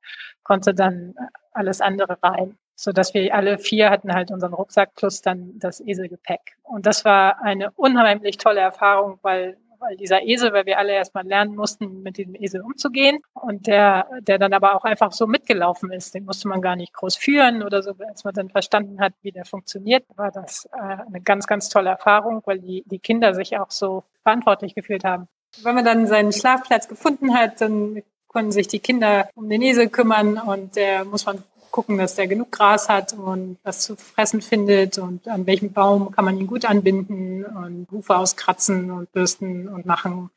konnte 0.44 0.74
dann 0.74 1.14
alles 1.52 1.80
andere 1.80 2.18
rein. 2.22 2.56
so 2.76 2.92
dass 2.92 3.14
wir 3.14 3.34
alle 3.34 3.58
vier 3.58 3.90
hatten 3.90 4.12
halt 4.14 4.30
unseren 4.30 4.54
Rucksack 4.54 4.94
plus 4.96 5.22
dann 5.22 5.58
das 5.58 5.80
Eselgepäck. 5.80 6.56
Und 6.62 6.86
das 6.86 7.04
war 7.04 7.40
eine 7.42 7.70
unheimlich 7.72 8.36
tolle 8.38 8.60
Erfahrung, 8.60 9.18
weil 9.22 9.56
weil 9.86 9.96
dieser 9.96 10.22
Esel, 10.22 10.52
weil 10.52 10.66
wir 10.66 10.78
alle 10.78 10.92
erstmal 10.92 11.26
lernen 11.26 11.54
mussten, 11.54 12.02
mit 12.02 12.16
diesem 12.16 12.34
Esel 12.34 12.62
umzugehen 12.62 13.20
und 13.34 13.66
der, 13.66 14.06
der 14.20 14.38
dann 14.38 14.52
aber 14.52 14.74
auch 14.74 14.84
einfach 14.84 15.12
so 15.12 15.26
mitgelaufen 15.26 15.92
ist. 15.92 16.14
Den 16.14 16.24
musste 16.24 16.48
man 16.48 16.60
gar 16.60 16.76
nicht 16.76 16.94
groß 16.94 17.16
führen 17.16 17.62
oder 17.62 17.82
so. 17.82 17.92
Als 18.06 18.24
man 18.24 18.34
dann 18.34 18.50
verstanden 18.50 19.00
hat, 19.00 19.12
wie 19.22 19.32
der 19.32 19.44
funktioniert, 19.44 20.04
war 20.16 20.30
das 20.30 20.68
äh, 20.72 20.78
eine 20.78 21.20
ganz, 21.20 21.46
ganz 21.46 21.68
tolle 21.68 21.90
Erfahrung, 21.90 22.42
weil 22.46 22.60
die, 22.60 22.82
die 22.86 22.98
Kinder 22.98 23.34
sich 23.34 23.58
auch 23.58 23.70
so 23.70 24.04
verantwortlich 24.22 24.74
gefühlt 24.74 25.04
haben. 25.04 25.28
Wenn 25.62 25.74
man 25.74 25.84
dann 25.84 26.06
seinen 26.06 26.32
Schlafplatz 26.32 26.88
gefunden 26.88 27.34
hat, 27.34 27.60
dann 27.60 28.02
konnten 28.28 28.52
sich 28.52 28.66
die 28.66 28.80
Kinder 28.80 29.28
um 29.36 29.48
den 29.48 29.62
Esel 29.62 29.88
kümmern 29.88 30.38
und 30.38 30.74
der 30.76 31.04
muss 31.04 31.24
man 31.24 31.42
gucken, 31.74 31.98
dass 31.98 32.14
der 32.14 32.28
genug 32.28 32.52
Gras 32.52 32.88
hat 32.88 33.14
und 33.14 33.58
was 33.64 33.80
zu 33.80 33.96
fressen 33.96 34.40
findet 34.40 34.96
und 34.98 35.26
an 35.26 35.44
welchem 35.44 35.72
Baum 35.72 36.12
kann 36.12 36.24
man 36.24 36.38
ihn 36.38 36.46
gut 36.46 36.64
anbinden 36.64 37.44
und 37.44 37.88
Hufe 37.90 38.16
auskratzen 38.16 38.92
und 38.92 39.10
bürsten 39.10 39.66
und 39.66 39.84
machen 39.84 40.30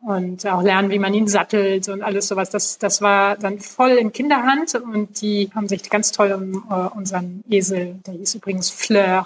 und 0.00 0.44
auch 0.44 0.62
lernen, 0.62 0.90
wie 0.90 0.98
man 0.98 1.14
ihn 1.14 1.28
sattelt 1.28 1.88
und 1.88 2.02
alles 2.02 2.26
sowas. 2.26 2.50
Das, 2.50 2.78
das 2.78 3.00
war 3.00 3.36
dann 3.36 3.60
voll 3.60 3.90
in 3.90 4.12
Kinderhand 4.12 4.74
und 4.74 5.22
die 5.22 5.52
haben 5.54 5.68
sich 5.68 5.88
ganz 5.88 6.10
toll 6.10 6.32
um 6.32 6.64
uh, 6.68 6.88
unseren 6.96 7.44
Esel, 7.48 8.00
der 8.04 8.14
hieß 8.14 8.34
übrigens 8.34 8.68
Fleur, 8.68 9.24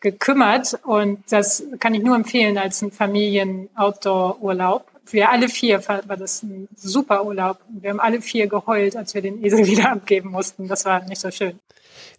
gekümmert 0.00 0.76
und 0.82 1.22
das 1.30 1.62
kann 1.78 1.94
ich 1.94 2.02
nur 2.02 2.16
empfehlen 2.16 2.58
als 2.58 2.82
ein 2.82 2.90
Familien-Outdoor-Urlaub 2.90 4.90
wir 5.12 5.30
alle 5.30 5.48
vier 5.48 5.86
war 5.86 6.16
das 6.16 6.42
ein 6.42 6.68
super 6.74 7.24
Urlaub. 7.24 7.58
Wir 7.68 7.90
haben 7.90 8.00
alle 8.00 8.20
vier 8.20 8.46
geheult, 8.46 8.96
als 8.96 9.14
wir 9.14 9.22
den 9.22 9.44
Esel 9.44 9.66
wieder 9.66 9.92
abgeben 9.92 10.30
mussten. 10.30 10.68
Das 10.68 10.84
war 10.84 11.04
nicht 11.04 11.20
so 11.20 11.30
schön. 11.30 11.58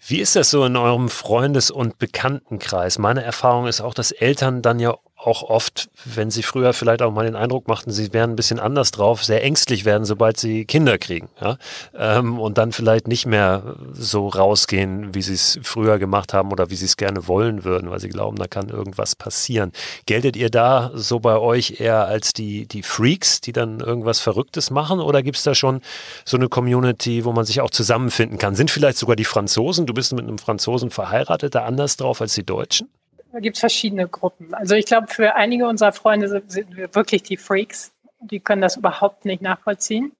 Wie 0.08 0.19
ist 0.19 0.36
das 0.36 0.50
so 0.50 0.65
in 0.65 0.77
eurem 0.77 1.10
Freundes- 1.10 1.72
und 1.72 2.00
Bekanntenkreis? 2.00 2.98
Meine 2.98 3.24
Erfahrung 3.24 3.67
ist 3.67 3.81
auch, 3.81 3.93
dass 3.93 4.12
Eltern 4.12 4.62
dann 4.62 4.79
ja 4.79 4.98
auch 5.21 5.43
oft, 5.43 5.89
wenn 6.05 6.31
sie 6.31 6.43
früher 6.43 6.71
vielleicht 6.71 7.01
auch 7.01 7.11
mal 7.11 7.25
den 7.25 7.35
Eindruck 7.35 7.67
machten, 7.67 7.91
sie 7.91 8.13
wären 8.13 8.31
ein 8.31 8.35
bisschen 8.38 8.59
anders 8.59 8.91
drauf, 8.91 9.23
sehr 9.23 9.43
ängstlich 9.43 9.83
werden, 9.83 10.05
sobald 10.05 10.38
sie 10.38 10.63
Kinder 10.63 10.97
kriegen. 10.97 11.27
Ja? 11.41 11.57
Ähm, 11.93 12.39
und 12.39 12.57
dann 12.57 12.71
vielleicht 12.71 13.09
nicht 13.09 13.25
mehr 13.25 13.75
so 13.91 14.29
rausgehen, 14.29 15.13
wie 15.13 15.21
sie 15.21 15.33
es 15.33 15.59
früher 15.61 15.99
gemacht 15.99 16.33
haben 16.33 16.51
oder 16.53 16.69
wie 16.69 16.75
sie 16.75 16.85
es 16.85 16.95
gerne 16.95 17.27
wollen 17.27 17.65
würden, 17.65 17.91
weil 17.91 17.99
sie 17.99 18.07
glauben, 18.07 18.38
da 18.38 18.47
kann 18.47 18.69
irgendwas 18.69 19.15
passieren. 19.15 19.73
Geltet 20.05 20.38
ihr 20.38 20.49
da 20.49 20.91
so 20.93 21.19
bei 21.19 21.38
euch 21.38 21.81
eher 21.81 22.05
als 22.05 22.31
die, 22.31 22.65
die 22.65 22.83
Freaks, 22.83 23.41
die 23.41 23.51
dann 23.51 23.81
irgendwas 23.81 24.21
Verrücktes 24.21 24.71
machen? 24.71 25.01
Oder 25.01 25.21
gibt 25.21 25.38
es 25.38 25.43
da 25.43 25.53
schon 25.53 25.81
so 26.23 26.38
eine 26.38 26.47
Community, 26.47 27.25
wo 27.25 27.33
man 27.33 27.43
sich 27.43 27.59
auch 27.59 27.71
zusammenfinden 27.71 28.38
kann? 28.38 28.55
Sind 28.55 28.71
vielleicht 28.71 28.97
sogar 28.97 29.17
die 29.17 29.25
Franzosen, 29.25 29.85
du 29.85 29.93
bist 29.93 30.13
mit 30.13 30.25
einem 30.25 30.38
Franzosen 30.38 30.91
verheiratet, 30.91 31.55
da 31.55 31.65
anders 31.65 31.97
drauf 31.97 32.21
als 32.21 32.35
die 32.35 32.45
Deutschen? 32.45 32.88
Gibt 33.33 33.57
es 33.57 33.59
verschiedene 33.59 34.07
Gruppen. 34.07 34.53
Also 34.53 34.75
ich 34.75 34.86
glaube, 34.86 35.07
für 35.07 35.36
einige 35.36 35.67
unserer 35.67 35.91
Freunde 35.91 36.43
sind, 36.48 36.75
wir 36.75 36.93
wirklich 36.95 37.24
die 37.24 37.38
Freaks. 37.38 37.91
Die 38.21 38.39
können 38.39 38.62
das 38.62 38.77
überhaupt 38.77 39.25
nicht 39.25 39.41
nachvollziehen. 39.41 40.13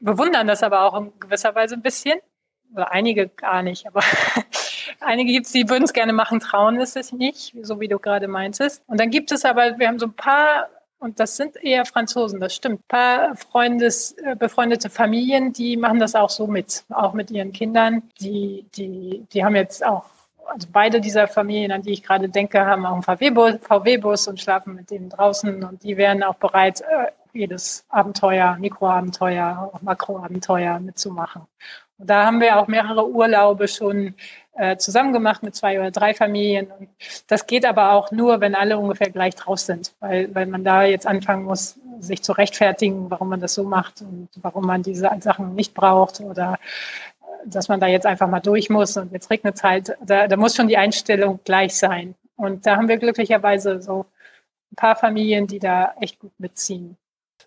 Bewundern 0.00 0.46
das 0.46 0.62
aber 0.62 0.82
auch 0.82 1.00
in 1.00 1.12
gewisser 1.18 1.54
Weise 1.54 1.74
ein 1.74 1.82
bisschen. 1.82 2.18
Oder 2.74 2.92
einige 2.92 3.28
gar 3.28 3.62
nicht, 3.62 3.86
aber 3.86 4.02
einige 5.00 5.32
gibt 5.32 5.46
es, 5.46 5.52
die 5.52 5.68
würden 5.68 5.84
es 5.84 5.92
gerne 5.92 6.12
machen, 6.12 6.40
trauen 6.40 6.80
es 6.80 6.94
sich 6.94 7.12
nicht, 7.12 7.54
so 7.62 7.80
wie 7.80 7.88
du 7.88 7.98
gerade 7.98 8.28
meintest. 8.28 8.82
Und 8.86 8.98
dann 9.00 9.10
gibt 9.10 9.30
es 9.30 9.44
aber, 9.44 9.78
wir 9.78 9.88
haben 9.88 9.98
so 9.98 10.06
ein 10.06 10.12
paar 10.12 10.68
und 10.98 11.20
das 11.20 11.36
sind 11.36 11.56
eher 11.62 11.84
Franzosen, 11.84 12.40
das 12.40 12.54
stimmt. 12.54 12.80
Ein 12.80 12.88
paar 12.88 13.36
Freundes, 13.36 14.12
äh, 14.12 14.34
befreundete 14.34 14.88
Familien, 14.90 15.52
die 15.52 15.76
machen 15.76 16.00
das 16.00 16.14
auch 16.14 16.30
so 16.30 16.46
mit, 16.46 16.84
auch 16.88 17.12
mit 17.12 17.30
ihren 17.30 17.52
Kindern. 17.52 18.02
Die, 18.20 18.66
die, 18.74 19.26
die 19.32 19.44
haben 19.44 19.54
jetzt 19.56 19.84
auch 19.84 20.04
also 20.48 20.68
beide 20.72 21.00
dieser 21.00 21.28
Familien, 21.28 21.72
an 21.72 21.82
die 21.82 21.92
ich 21.92 22.02
gerade 22.02 22.28
denke, 22.28 22.64
haben 22.64 22.86
auch 22.86 22.94
einen 22.94 23.02
VW-Bus 23.02 23.58
VW 23.62 24.30
und 24.30 24.40
schlafen 24.40 24.74
mit 24.74 24.90
denen 24.90 25.10
draußen 25.10 25.64
und 25.64 25.82
die 25.82 25.96
wären 25.96 26.22
auch 26.22 26.36
bereit, 26.36 26.80
äh, 26.80 27.10
jedes 27.32 27.84
Abenteuer, 27.88 28.56
Mikroabenteuer, 28.58 29.70
auch 29.72 29.82
Makroabenteuer 29.82 30.80
mitzumachen. 30.80 31.42
Und 31.98 32.10
da 32.10 32.24
haben 32.24 32.40
wir 32.40 32.58
auch 32.58 32.66
mehrere 32.66 33.08
Urlaube 33.08 33.68
schon 33.68 34.14
äh, 34.54 34.76
zusammen 34.76 35.12
gemacht 35.12 35.42
mit 35.42 35.54
zwei 35.54 35.78
oder 35.78 35.90
drei 35.90 36.14
Familien. 36.14 36.68
Und 36.78 36.88
das 37.26 37.46
geht 37.46 37.64
aber 37.64 37.92
auch 37.92 38.10
nur, 38.10 38.40
wenn 38.40 38.54
alle 38.54 38.78
ungefähr 38.78 39.10
gleich 39.10 39.34
draus 39.34 39.66
sind, 39.66 39.92
weil, 40.00 40.34
weil 40.34 40.46
man 40.46 40.64
da 40.64 40.84
jetzt 40.84 41.06
anfangen 41.06 41.44
muss, 41.44 41.76
sich 42.00 42.22
zu 42.22 42.32
rechtfertigen, 42.32 43.10
warum 43.10 43.28
man 43.30 43.40
das 43.40 43.54
so 43.54 43.64
macht 43.64 44.02
und 44.02 44.28
warum 44.36 44.66
man 44.66 44.82
diese 44.82 45.10
Sachen 45.20 45.54
nicht 45.54 45.74
braucht 45.74 46.20
oder 46.20 46.58
dass 47.46 47.68
man 47.68 47.80
da 47.80 47.86
jetzt 47.86 48.06
einfach 48.06 48.28
mal 48.28 48.40
durch 48.40 48.68
muss 48.70 48.96
und 48.96 49.12
jetzt 49.12 49.30
regnet 49.30 49.56
es 49.56 49.62
halt. 49.62 49.96
Da, 50.04 50.28
da 50.28 50.36
muss 50.36 50.56
schon 50.56 50.68
die 50.68 50.76
Einstellung 50.76 51.40
gleich 51.44 51.74
sein. 51.76 52.14
Und 52.36 52.66
da 52.66 52.76
haben 52.76 52.88
wir 52.88 52.98
glücklicherweise 52.98 53.80
so 53.80 54.06
ein 54.72 54.76
paar 54.76 54.96
Familien, 54.96 55.46
die 55.46 55.58
da 55.58 55.94
echt 56.00 56.18
gut 56.18 56.32
mitziehen. 56.38 56.96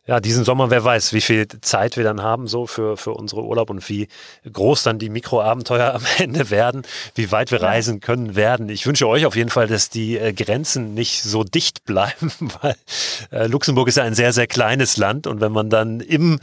Ja, 0.10 0.19
diesen 0.19 0.43
Sommer, 0.43 0.72
wer 0.72 0.84
weiß, 0.84 1.13
wie 1.13 1.22
viel 1.22 1.48
Zeit 1.62 1.95
wir 1.95 2.04
dann 2.04 2.24
haben 2.24 2.48
so 2.48 2.65
für, 2.65 2.98
für 2.98 3.12
unsere 3.12 3.43
Urlaub 3.43 3.69
und 3.69 3.88
wie 3.89 4.08
groß 4.52 4.82
dann 4.82 4.98
die 4.98 5.08
Mikroabenteuer 5.08 5.93
am 5.93 6.02
Ende 6.17 6.50
werden, 6.50 6.82
wie 7.13 7.32
weit 7.32 7.52
wir 7.52 7.60
ja. 7.60 7.67
reisen 7.67 8.00
können 8.00 8.36
werden. 8.36 8.69
Ich 8.69 8.88
wünsche 8.88 9.08
euch 9.08 9.28
auf 9.28 9.36
jeden 9.36 9.52
Fall, 9.52 9.67
dass 9.67 9.91
die 9.91 10.17
äh, 10.17 10.34
Grenzen 10.34 10.95
nicht 10.95 11.22
so 11.22 11.43
dicht 11.43 11.84
bleiben, 11.86 12.32
weil 12.60 12.76
äh, 13.32 13.45
Luxemburg 13.45 13.88
ist 13.88 13.98
ja 13.98 14.04
ein 14.04 14.15
sehr, 14.15 14.34
sehr 14.34 14.48
kleines 14.48 14.98
Land 14.98 15.28
und 15.28 15.41
wenn 15.41 15.52
man 15.52 15.69
dann 15.69 16.00
im, 16.00 16.39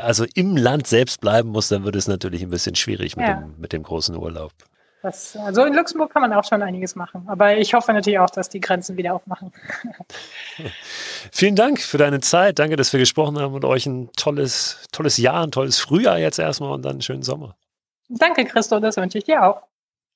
also 0.00 0.24
im 0.32 0.56
Land 0.56 0.86
selbst 0.86 1.20
bleiben 1.20 1.50
muss, 1.50 1.68
dann 1.68 1.84
wird 1.84 1.96
es 1.96 2.08
natürlich 2.08 2.40
ein 2.40 2.48
bisschen 2.48 2.76
schwierig 2.76 3.16
mit, 3.16 3.26
ja. 3.26 3.34
dem, 3.34 3.56
mit 3.58 3.74
dem 3.74 3.82
großen 3.82 4.16
Urlaub. 4.16 4.52
Das, 5.02 5.36
also 5.36 5.64
in 5.64 5.74
Luxemburg 5.74 6.12
kann 6.12 6.22
man 6.22 6.32
auch 6.32 6.44
schon 6.44 6.62
einiges 6.62 6.94
machen. 6.94 7.24
Aber 7.26 7.56
ich 7.56 7.74
hoffe 7.74 7.92
natürlich 7.92 8.20
auch, 8.20 8.30
dass 8.30 8.48
die 8.48 8.60
Grenzen 8.60 8.96
wieder 8.96 9.14
aufmachen. 9.14 9.52
Vielen 11.32 11.56
Dank 11.56 11.80
für 11.80 11.98
deine 11.98 12.20
Zeit. 12.20 12.60
Danke, 12.60 12.76
dass 12.76 12.92
wir 12.92 13.00
gesprochen 13.00 13.36
haben 13.38 13.52
und 13.52 13.64
euch 13.64 13.84
ein 13.86 14.10
tolles, 14.16 14.86
tolles 14.92 15.16
Jahr, 15.16 15.42
ein 15.42 15.50
tolles 15.50 15.80
Frühjahr 15.80 16.18
jetzt 16.18 16.38
erstmal 16.38 16.72
und 16.72 16.82
dann 16.82 16.92
einen 16.92 17.02
schönen 17.02 17.24
Sommer. 17.24 17.56
Danke, 18.08 18.44
Christo, 18.44 18.78
das 18.78 18.96
wünsche 18.96 19.18
ich 19.18 19.24
dir 19.24 19.44
auch. 19.44 19.62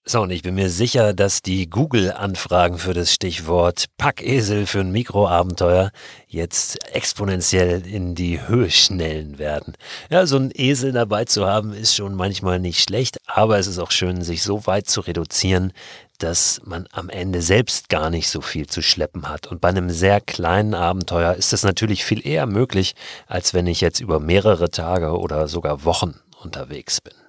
So, 0.08 0.20
und 0.20 0.30
ich 0.30 0.42
bin 0.42 0.54
mir 0.54 0.70
sicher, 0.70 1.12
dass 1.14 1.42
die 1.42 1.68
Google-Anfragen 1.68 2.78
für 2.78 2.94
das 2.94 3.12
Stichwort 3.12 3.86
Packesel 3.98 4.66
für 4.66 4.78
ein 4.78 4.92
Mikroabenteuer 4.92 5.90
jetzt 6.28 6.78
exponentiell 6.94 7.84
in 7.84 8.14
die 8.14 8.46
Höhe 8.46 8.70
schnellen 8.70 9.40
werden. 9.40 9.74
Ja, 10.08 10.24
so 10.26 10.36
ein 10.36 10.52
Esel 10.54 10.92
dabei 10.92 11.24
zu 11.24 11.44
haben, 11.44 11.72
ist 11.72 11.96
schon 11.96 12.14
manchmal 12.14 12.60
nicht 12.60 12.84
schlecht, 12.84 13.18
aber 13.26 13.58
es 13.58 13.66
ist 13.66 13.80
auch 13.80 13.90
schön, 13.90 14.22
sich 14.22 14.44
so 14.44 14.64
weit 14.68 14.88
zu 14.88 15.00
reduzieren, 15.00 15.72
dass 16.18 16.60
man 16.64 16.86
am 16.92 17.08
Ende 17.08 17.42
selbst 17.42 17.88
gar 17.88 18.08
nicht 18.08 18.28
so 18.28 18.40
viel 18.42 18.68
zu 18.68 18.82
schleppen 18.82 19.28
hat. 19.28 19.48
Und 19.48 19.60
bei 19.60 19.70
einem 19.70 19.90
sehr 19.90 20.20
kleinen 20.20 20.74
Abenteuer 20.74 21.34
ist 21.34 21.52
das 21.52 21.64
natürlich 21.64 22.04
viel 22.04 22.24
eher 22.24 22.46
möglich, 22.46 22.94
als 23.26 23.54
wenn 23.54 23.66
ich 23.66 23.80
jetzt 23.80 23.98
über 23.98 24.20
mehrere 24.20 24.70
Tage 24.70 25.18
oder 25.18 25.48
sogar 25.48 25.84
Wochen 25.84 26.14
unterwegs 26.40 27.00
bin. 27.00 27.25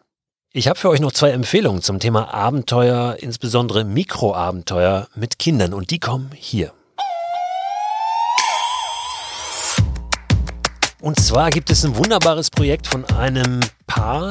Ich 0.53 0.69
habe 0.69 0.79
für 0.79 0.88
euch 0.89 1.01
noch 1.01 1.12
zwei 1.12 1.31
Empfehlungen 1.31 1.81
zum 1.81 1.99
Thema 1.99 2.33
Abenteuer, 2.33 3.17
insbesondere 3.19 3.83
Mikroabenteuer 3.83 5.10
mit 5.13 5.39
Kindern 5.39 5.73
und 5.73 5.91
die 5.91 5.99
kommen 5.99 6.31
hier. 6.33 6.71
Und 11.01 11.19
zwar 11.19 11.49
gibt 11.49 11.69
es 11.69 11.83
ein 11.83 11.97
wunderbares 11.97 12.49
Projekt 12.49 12.88
von 12.88 13.03
einem 13.05 13.60
Paar, 13.88 14.29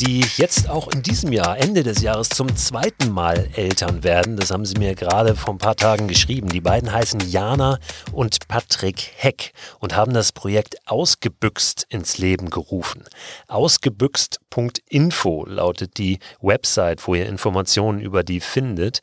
die 0.00 0.24
jetzt 0.36 0.68
auch 0.68 0.88
in 0.88 1.02
diesem 1.02 1.32
Jahr, 1.32 1.58
Ende 1.58 1.82
des 1.82 2.02
Jahres, 2.02 2.28
zum 2.28 2.54
zweiten 2.56 3.10
Mal 3.10 3.48
Eltern 3.54 4.04
werden. 4.04 4.36
Das 4.36 4.52
haben 4.52 4.64
sie 4.64 4.78
mir 4.78 4.94
gerade 4.94 5.34
vor 5.34 5.54
ein 5.54 5.58
paar 5.58 5.74
Tagen 5.74 6.06
geschrieben. 6.06 6.48
Die 6.48 6.60
beiden 6.60 6.92
heißen 6.92 7.20
Jana 7.28 7.78
und 8.12 8.46
Patrick 8.46 9.10
Heck 9.16 9.52
und 9.80 9.96
haben 9.96 10.14
das 10.14 10.30
Projekt 10.30 10.76
Ausgebüxt 10.86 11.86
ins 11.88 12.18
Leben 12.18 12.50
gerufen. 12.50 13.04
Ausgebüxt.info 13.48 15.44
lautet 15.46 15.98
die 15.98 16.20
Website, 16.40 17.06
wo 17.06 17.16
ihr 17.16 17.26
Informationen 17.26 18.00
über 18.00 18.22
die 18.22 18.40
findet. 18.40 19.00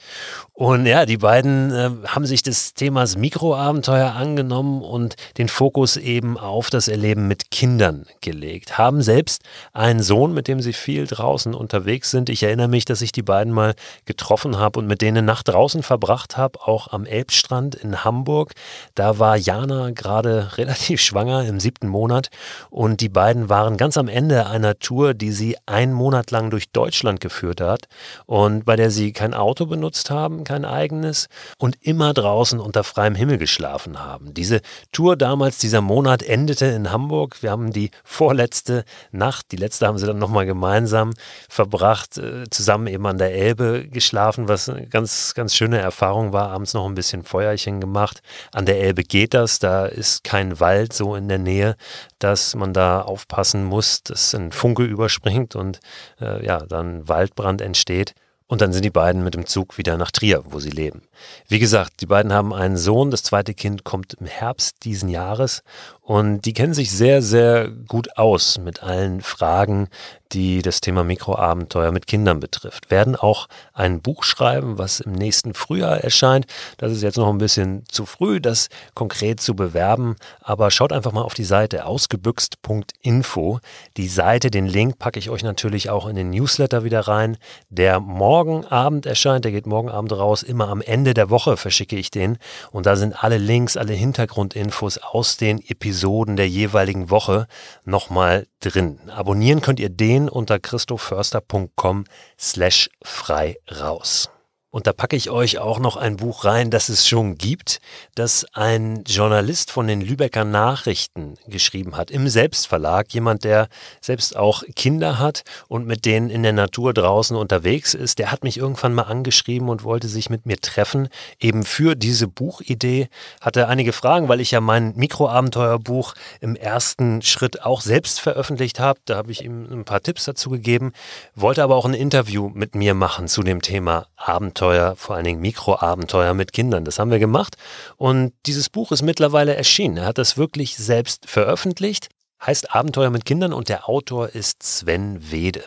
Und 0.53 0.85
ja, 0.85 1.05
die 1.05 1.17
beiden 1.17 1.71
äh, 1.71 1.89
haben 2.07 2.25
sich 2.25 2.41
des 2.41 2.73
Themas 2.73 3.17
Mikroabenteuer 3.17 4.13
angenommen 4.13 4.81
und 4.81 5.15
den 5.37 5.49
Fokus 5.49 5.97
eben 5.97 6.37
auf 6.37 6.69
das 6.69 6.87
Erleben 6.87 7.27
mit 7.27 7.51
Kindern 7.51 8.05
gelegt. 8.21 8.77
Haben 8.77 9.01
selbst 9.01 9.43
einen 9.73 10.01
Sohn, 10.01 10.33
mit 10.33 10.47
dem 10.47 10.61
sie 10.61 10.71
viel 10.85 11.07
draußen 11.07 11.55
unterwegs 11.55 12.11
sind. 12.11 12.29
Ich 12.29 12.43
erinnere 12.43 12.67
mich, 12.67 12.85
dass 12.85 13.01
ich 13.01 13.11
die 13.11 13.23
beiden 13.23 13.51
mal 13.51 13.73
getroffen 14.05 14.59
habe 14.59 14.77
und 14.77 14.85
mit 14.85 15.01
denen 15.01 15.25
Nacht 15.25 15.47
draußen 15.47 15.81
verbracht 15.81 16.37
habe, 16.37 16.59
auch 16.61 16.89
am 16.93 17.07
Elbstrand 17.07 17.73
in 17.73 18.03
Hamburg. 18.03 18.53
Da 18.93 19.17
war 19.17 19.35
Jana 19.35 19.89
gerade 19.89 20.51
relativ 20.57 21.01
schwanger 21.01 21.43
im 21.45 21.59
siebten 21.59 21.87
Monat 21.87 22.29
und 22.69 23.01
die 23.01 23.09
beiden 23.09 23.49
waren 23.49 23.77
ganz 23.77 23.97
am 23.97 24.07
Ende 24.07 24.45
einer 24.45 24.77
Tour, 24.77 25.15
die 25.15 25.31
sie 25.31 25.57
einen 25.65 25.91
Monat 25.91 26.29
lang 26.29 26.51
durch 26.51 26.69
Deutschland 26.69 27.19
geführt 27.19 27.61
hat 27.61 27.85
und 28.27 28.63
bei 28.65 28.75
der 28.75 28.91
sie 28.91 29.11
kein 29.11 29.33
Auto 29.33 29.65
benutzt 29.65 30.11
haben, 30.11 30.43
kein 30.43 30.65
eigenes 30.65 31.29
und 31.57 31.77
immer 31.81 32.13
draußen 32.13 32.59
unter 32.59 32.83
freiem 32.83 33.15
Himmel 33.15 33.39
geschlafen 33.39 34.03
haben. 34.03 34.35
Diese 34.35 34.61
Tour 34.91 35.15
damals, 35.15 35.57
dieser 35.57 35.81
Monat 35.81 36.21
endete 36.21 36.67
in 36.67 36.91
Hamburg. 36.91 37.41
Wir 37.41 37.49
haben 37.49 37.73
die 37.73 37.89
vorletzte 38.03 38.85
Nacht, 39.11 39.51
die 39.51 39.57
letzte 39.57 39.87
haben 39.87 39.97
sie 39.97 40.05
dann 40.05 40.19
nochmal 40.19 40.45
gemeint, 40.45 40.74
gemeinsam 40.75 41.13
verbracht, 41.47 42.17
äh, 42.17 42.49
zusammen 42.49 42.87
eben 42.87 43.05
an 43.05 43.17
der 43.17 43.33
Elbe 43.33 43.87
geschlafen, 43.87 44.47
was 44.49 44.67
eine 44.67 44.87
ganz, 44.87 45.33
ganz 45.33 45.55
schöne 45.55 45.79
Erfahrung 45.79 46.33
war. 46.33 46.49
Abends 46.49 46.73
noch 46.73 46.85
ein 46.85 46.95
bisschen 46.95 47.23
Feuerchen 47.23 47.79
gemacht. 47.79 48.21
An 48.51 48.65
der 48.65 48.81
Elbe 48.81 49.03
geht 49.03 49.33
das, 49.33 49.59
da 49.59 49.85
ist 49.85 50.23
kein 50.23 50.59
Wald 50.59 50.91
so 50.91 51.15
in 51.15 51.29
der 51.29 51.39
Nähe, 51.39 51.75
dass 52.19 52.55
man 52.55 52.73
da 52.73 53.01
aufpassen 53.01 53.63
muss, 53.63 54.03
dass 54.03 54.35
ein 54.35 54.51
Funke 54.51 54.83
überspringt 54.83 55.55
und 55.55 55.79
äh, 56.19 56.45
ja, 56.45 56.59
dann 56.59 57.07
Waldbrand 57.07 57.61
entsteht. 57.61 58.13
Und 58.47 58.61
dann 58.61 58.73
sind 58.73 58.85
die 58.85 58.91
beiden 58.91 59.23
mit 59.23 59.33
dem 59.33 59.47
Zug 59.47 59.79
wieder 59.79 59.97
nach 59.97 60.11
Trier, 60.11 60.43
wo 60.45 60.59
sie 60.59 60.69
leben. 60.69 61.01
Wie 61.47 61.57
gesagt, 61.57 61.93
die 62.01 62.05
beiden 62.05 62.31
haben 62.31 62.53
einen 62.53 62.77
Sohn, 62.77 63.09
das 63.09 63.23
zweite 63.23 63.55
Kind 63.55 63.83
kommt 63.83 64.13
im 64.15 64.27
Herbst 64.27 64.83
diesen 64.83 65.09
Jahres 65.09 65.63
und 66.05 66.41
die 66.41 66.53
kennen 66.53 66.75
sich 66.75 66.91
sehr, 66.91 67.23
sehr 67.23 67.67
gut 67.67 68.15
aus 68.15 68.59
mit 68.59 68.83
allen 68.83 69.21
Fragen, 69.21 69.89
die 70.33 70.61
das 70.61 70.81
Thema 70.81 71.03
Mikroabenteuer 71.03 71.91
mit 71.91 72.05
Kindern 72.05 72.39
betrifft. 72.39 72.91
Werden 72.91 73.15
auch 73.15 73.47
ein 73.73 74.01
Buch 74.01 74.23
schreiben, 74.23 74.77
was 74.77 74.99
im 74.99 75.13
nächsten 75.13 75.55
Frühjahr 75.55 75.97
erscheint. 75.97 76.45
Das 76.77 76.91
ist 76.91 77.01
jetzt 77.01 77.17
noch 77.17 77.29
ein 77.29 77.39
bisschen 77.39 77.85
zu 77.89 78.05
früh, 78.05 78.39
das 78.39 78.69
konkret 78.93 79.39
zu 79.39 79.55
bewerben, 79.55 80.15
aber 80.41 80.69
schaut 80.69 80.93
einfach 80.93 81.11
mal 81.11 81.23
auf 81.23 81.33
die 81.33 81.43
Seite 81.43 81.85
ausgebüxt.info. 81.85 83.59
Die 83.97 84.07
Seite, 84.07 84.51
den 84.51 84.67
Link 84.67 84.99
packe 84.99 85.17
ich 85.17 85.31
euch 85.31 85.43
natürlich 85.43 85.89
auch 85.89 86.05
in 86.07 86.15
den 86.15 86.29
Newsletter 86.29 86.83
wieder 86.83 87.01
rein, 87.01 87.37
der 87.69 87.99
morgen 87.99 88.65
Abend 88.65 89.07
erscheint. 89.07 89.43
Der 89.45 89.51
geht 89.51 89.65
morgen 89.65 89.89
Abend 89.89 90.11
raus. 90.11 90.43
Immer 90.43 90.69
am 90.69 90.81
Ende 90.81 91.15
der 91.15 91.31
Woche 91.31 91.57
verschicke 91.57 91.95
ich 91.95 92.11
den 92.11 92.37
und 92.71 92.85
da 92.85 92.95
sind 92.95 93.23
alle 93.23 93.39
Links, 93.39 93.75
alle 93.75 93.93
Hintergrundinfos 93.93 94.99
aus 94.99 95.37
den 95.37 95.57
Episoden 95.67 95.94
der 96.35 96.47
jeweiligen 96.47 97.09
Woche 97.09 97.47
nochmal 97.83 98.47
drin. 98.59 98.99
Abonnieren 99.09 99.61
könnt 99.61 99.79
ihr 99.79 99.89
den 99.89 100.29
unter 100.29 100.59
christoförster.com 100.59 102.05
slash 102.37 102.89
frei 103.03 103.57
raus. 103.71 104.29
Und 104.75 104.87
da 104.87 104.91
packe 104.91 105.15
ich 105.15 105.29
euch 105.29 105.57
auch 105.57 105.79
noch 105.79 105.95
ein 105.95 106.17
Buch 106.17 106.43
rein, 106.43 106.69
das 106.69 106.89
es 106.89 107.07
schon 107.07 107.37
gibt, 107.37 107.79
das 108.13 108.45
ein 108.51 109.05
Journalist 109.07 109.71
von 109.71 109.87
den 109.87 110.01
Lübecker 110.01 110.43
Nachrichten 110.43 111.35
geschrieben 111.47 111.95
hat, 111.95 112.11
im 112.11 112.27
Selbstverlag. 112.27 113.13
Jemand, 113.13 113.45
der 113.45 113.69
selbst 114.01 114.35
auch 114.35 114.63
Kinder 114.75 115.17
hat 115.17 115.43
und 115.69 115.87
mit 115.87 116.03
denen 116.03 116.29
in 116.29 116.43
der 116.43 116.51
Natur 116.51 116.93
draußen 116.93 117.37
unterwegs 117.37 117.93
ist. 117.93 118.19
Der 118.19 118.33
hat 118.33 118.43
mich 118.43 118.57
irgendwann 118.57 118.93
mal 118.93 119.03
angeschrieben 119.03 119.69
und 119.69 119.85
wollte 119.85 120.09
sich 120.09 120.29
mit 120.29 120.45
mir 120.45 120.57
treffen, 120.57 121.07
eben 121.39 121.63
für 121.63 121.95
diese 121.95 122.27
Buchidee. 122.27 123.07
Hatte 123.39 123.69
einige 123.69 123.93
Fragen, 123.93 124.27
weil 124.27 124.41
ich 124.41 124.51
ja 124.51 124.59
mein 124.59 124.91
Mikroabenteuerbuch 124.97 126.15
im 126.41 126.57
ersten 126.57 127.21
Schritt 127.21 127.63
auch 127.63 127.79
selbst 127.79 128.19
veröffentlicht 128.19 128.81
habe. 128.81 128.99
Da 129.05 129.15
habe 129.15 129.31
ich 129.31 129.41
ihm 129.41 129.71
ein 129.71 129.85
paar 129.85 130.01
Tipps 130.03 130.25
dazu 130.25 130.49
gegeben, 130.49 130.91
wollte 131.33 131.63
aber 131.63 131.77
auch 131.77 131.85
ein 131.85 131.93
Interview 131.93 132.51
mit 132.53 132.75
mir 132.75 132.93
machen 132.93 133.29
zu 133.29 133.41
dem 133.41 133.61
Thema 133.61 134.07
Abenteuer. 134.17 134.64
Abenteuer, 134.65 134.95
vor 134.95 135.15
allen 135.15 135.25
Dingen 135.25 135.41
Mikroabenteuer 135.41 136.33
mit 136.33 136.51
Kindern. 136.51 136.85
Das 136.85 136.97
haben 136.97 137.11
wir 137.11 137.19
gemacht 137.19 137.55
und 137.97 138.33
dieses 138.47 138.69
Buch 138.69 138.91
ist 138.91 139.03
mittlerweile 139.03 139.55
erschienen. 139.55 139.97
Er 139.97 140.05
hat 140.05 140.17
das 140.17 140.37
wirklich 140.37 140.75
selbst 140.75 141.29
veröffentlicht, 141.29 142.09
heißt 142.43 142.73
Abenteuer 142.73 143.11
mit 143.11 143.25
Kindern 143.25 143.53
und 143.53 143.69
der 143.69 143.87
Autor 143.87 144.29
ist 144.29 144.63
Sven 144.63 145.31
Wede. 145.31 145.65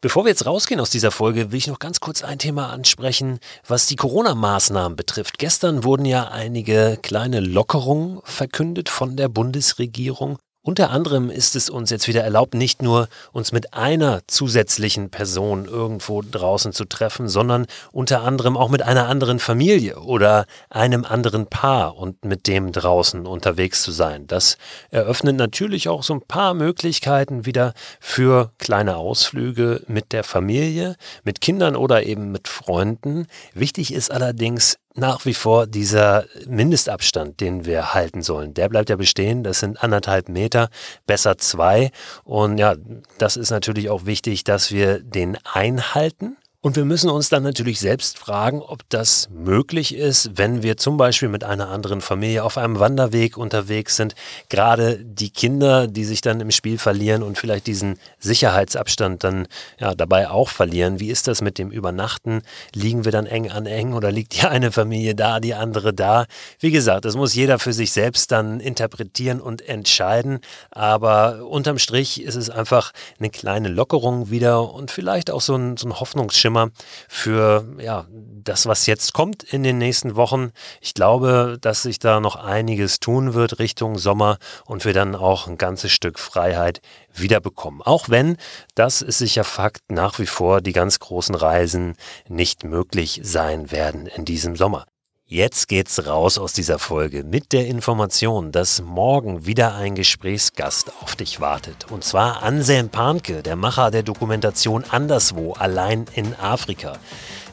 Bevor 0.00 0.24
wir 0.24 0.28
jetzt 0.28 0.46
rausgehen 0.46 0.80
aus 0.80 0.90
dieser 0.90 1.10
Folge, 1.10 1.50
will 1.50 1.58
ich 1.58 1.66
noch 1.66 1.80
ganz 1.80 1.98
kurz 1.98 2.22
ein 2.22 2.38
Thema 2.38 2.70
ansprechen, 2.70 3.40
was 3.66 3.86
die 3.86 3.96
Corona-Maßnahmen 3.96 4.94
betrifft. 4.94 5.38
Gestern 5.38 5.82
wurden 5.82 6.04
ja 6.04 6.28
einige 6.28 6.96
kleine 7.02 7.40
Lockerungen 7.40 8.20
verkündet 8.22 8.88
von 8.88 9.16
der 9.16 9.28
Bundesregierung. 9.28 10.38
Unter 10.68 10.90
anderem 10.90 11.30
ist 11.30 11.56
es 11.56 11.70
uns 11.70 11.88
jetzt 11.88 12.08
wieder 12.08 12.22
erlaubt, 12.22 12.52
nicht 12.52 12.82
nur 12.82 13.08
uns 13.32 13.52
mit 13.52 13.72
einer 13.72 14.20
zusätzlichen 14.26 15.08
Person 15.08 15.64
irgendwo 15.64 16.20
draußen 16.20 16.74
zu 16.74 16.84
treffen, 16.84 17.26
sondern 17.26 17.64
unter 17.90 18.20
anderem 18.20 18.54
auch 18.54 18.68
mit 18.68 18.82
einer 18.82 19.08
anderen 19.08 19.38
Familie 19.38 19.98
oder 19.98 20.44
einem 20.68 21.06
anderen 21.06 21.46
Paar 21.46 21.96
und 21.96 22.22
mit 22.26 22.46
dem 22.46 22.70
draußen 22.70 23.26
unterwegs 23.26 23.82
zu 23.82 23.92
sein. 23.92 24.26
Das 24.26 24.58
eröffnet 24.90 25.36
natürlich 25.36 25.88
auch 25.88 26.02
so 26.02 26.12
ein 26.12 26.20
paar 26.20 26.52
Möglichkeiten 26.52 27.46
wieder 27.46 27.72
für 27.98 28.50
kleine 28.58 28.98
Ausflüge 28.98 29.82
mit 29.86 30.12
der 30.12 30.22
Familie, 30.22 30.96
mit 31.24 31.40
Kindern 31.40 31.76
oder 31.76 32.04
eben 32.04 32.30
mit 32.30 32.46
Freunden. 32.46 33.26
Wichtig 33.54 33.90
ist 33.94 34.10
allerdings, 34.10 34.76
nach 34.94 35.24
wie 35.24 35.34
vor 35.34 35.66
dieser 35.66 36.24
Mindestabstand, 36.46 37.40
den 37.40 37.64
wir 37.64 37.94
halten 37.94 38.22
sollen. 38.22 38.54
Der 38.54 38.68
bleibt 38.68 38.90
ja 38.90 38.96
bestehen. 38.96 39.44
Das 39.44 39.60
sind 39.60 39.82
anderthalb 39.82 40.28
Meter, 40.28 40.70
besser 41.06 41.38
zwei. 41.38 41.90
Und 42.24 42.58
ja, 42.58 42.74
das 43.18 43.36
ist 43.36 43.50
natürlich 43.50 43.90
auch 43.90 44.06
wichtig, 44.06 44.44
dass 44.44 44.72
wir 44.72 45.00
den 45.00 45.38
einhalten. 45.44 46.36
Und 46.60 46.74
wir 46.74 46.84
müssen 46.84 47.08
uns 47.08 47.28
dann 47.28 47.44
natürlich 47.44 47.78
selbst 47.78 48.18
fragen, 48.18 48.62
ob 48.62 48.80
das 48.88 49.28
möglich 49.30 49.94
ist, 49.94 50.32
wenn 50.34 50.64
wir 50.64 50.76
zum 50.76 50.96
Beispiel 50.96 51.28
mit 51.28 51.44
einer 51.44 51.68
anderen 51.68 52.00
Familie 52.00 52.42
auf 52.42 52.58
einem 52.58 52.80
Wanderweg 52.80 53.36
unterwegs 53.36 53.94
sind. 53.94 54.16
Gerade 54.48 54.98
die 55.04 55.30
Kinder, 55.30 55.86
die 55.86 56.04
sich 56.04 56.20
dann 56.20 56.40
im 56.40 56.50
Spiel 56.50 56.78
verlieren 56.78 57.22
und 57.22 57.38
vielleicht 57.38 57.68
diesen 57.68 57.96
Sicherheitsabstand 58.18 59.22
dann 59.22 59.46
ja, 59.78 59.94
dabei 59.94 60.30
auch 60.30 60.48
verlieren. 60.48 60.98
Wie 60.98 61.10
ist 61.10 61.28
das 61.28 61.42
mit 61.42 61.58
dem 61.58 61.70
Übernachten? 61.70 62.42
Liegen 62.74 63.04
wir 63.04 63.12
dann 63.12 63.26
eng 63.26 63.52
an 63.52 63.66
eng 63.66 63.92
oder 63.92 64.10
liegt 64.10 64.34
die 64.34 64.48
eine 64.48 64.72
Familie 64.72 65.14
da, 65.14 65.38
die 65.38 65.54
andere 65.54 65.94
da? 65.94 66.26
Wie 66.58 66.72
gesagt, 66.72 67.04
das 67.04 67.14
muss 67.14 67.36
jeder 67.36 67.60
für 67.60 67.72
sich 67.72 67.92
selbst 67.92 68.32
dann 68.32 68.58
interpretieren 68.58 69.40
und 69.40 69.62
entscheiden. 69.68 70.40
Aber 70.72 71.46
unterm 71.46 71.78
Strich 71.78 72.20
ist 72.20 72.34
es 72.34 72.50
einfach 72.50 72.90
eine 73.20 73.30
kleine 73.30 73.68
Lockerung 73.68 74.30
wieder 74.30 74.74
und 74.74 74.90
vielleicht 74.90 75.30
auch 75.30 75.40
so 75.40 75.54
ein, 75.54 75.76
so 75.76 75.86
ein 75.86 76.00
Hoffnungsschimmer 76.48 76.48
Schimmer 76.48 76.70
für 77.08 77.66
ja, 77.78 78.06
das, 78.10 78.66
was 78.66 78.86
jetzt 78.86 79.12
kommt 79.12 79.42
in 79.42 79.62
den 79.62 79.76
nächsten 79.76 80.16
Wochen. 80.16 80.50
Ich 80.80 80.94
glaube, 80.94 81.58
dass 81.60 81.82
sich 81.82 81.98
da 81.98 82.20
noch 82.20 82.36
einiges 82.36 83.00
tun 83.00 83.34
wird 83.34 83.58
Richtung 83.58 83.98
Sommer 83.98 84.38
und 84.64 84.84
wir 84.84 84.94
dann 84.94 85.14
auch 85.14 85.46
ein 85.46 85.58
ganzes 85.58 85.92
Stück 85.92 86.18
Freiheit 86.18 86.80
wiederbekommen. 87.12 87.82
Auch 87.82 88.08
wenn, 88.08 88.36
das 88.74 89.02
ist 89.02 89.18
sicher 89.18 89.44
Fakt, 89.44 89.90
nach 89.90 90.18
wie 90.18 90.26
vor 90.26 90.62
die 90.62 90.72
ganz 90.72 90.98
großen 90.98 91.34
Reisen 91.34 91.94
nicht 92.28 92.64
möglich 92.64 93.20
sein 93.22 93.70
werden 93.70 94.06
in 94.06 94.24
diesem 94.24 94.56
Sommer. 94.56 94.86
Jetzt 95.30 95.68
geht's 95.68 96.06
raus 96.06 96.38
aus 96.38 96.54
dieser 96.54 96.78
Folge 96.78 97.22
mit 97.22 97.52
der 97.52 97.66
Information, 97.66 98.50
dass 98.50 98.80
morgen 98.80 99.44
wieder 99.44 99.74
ein 99.74 99.94
Gesprächsgast 99.94 100.90
auf 101.02 101.16
dich 101.16 101.38
wartet. 101.38 101.84
Und 101.90 102.02
zwar 102.02 102.42
Anselm 102.42 102.88
Panke, 102.88 103.42
der 103.42 103.54
Macher 103.54 103.90
der 103.90 104.02
Dokumentation 104.02 104.84
Anderswo, 104.88 105.52
allein 105.52 106.06
in 106.14 106.34
Afrika. 106.36 106.94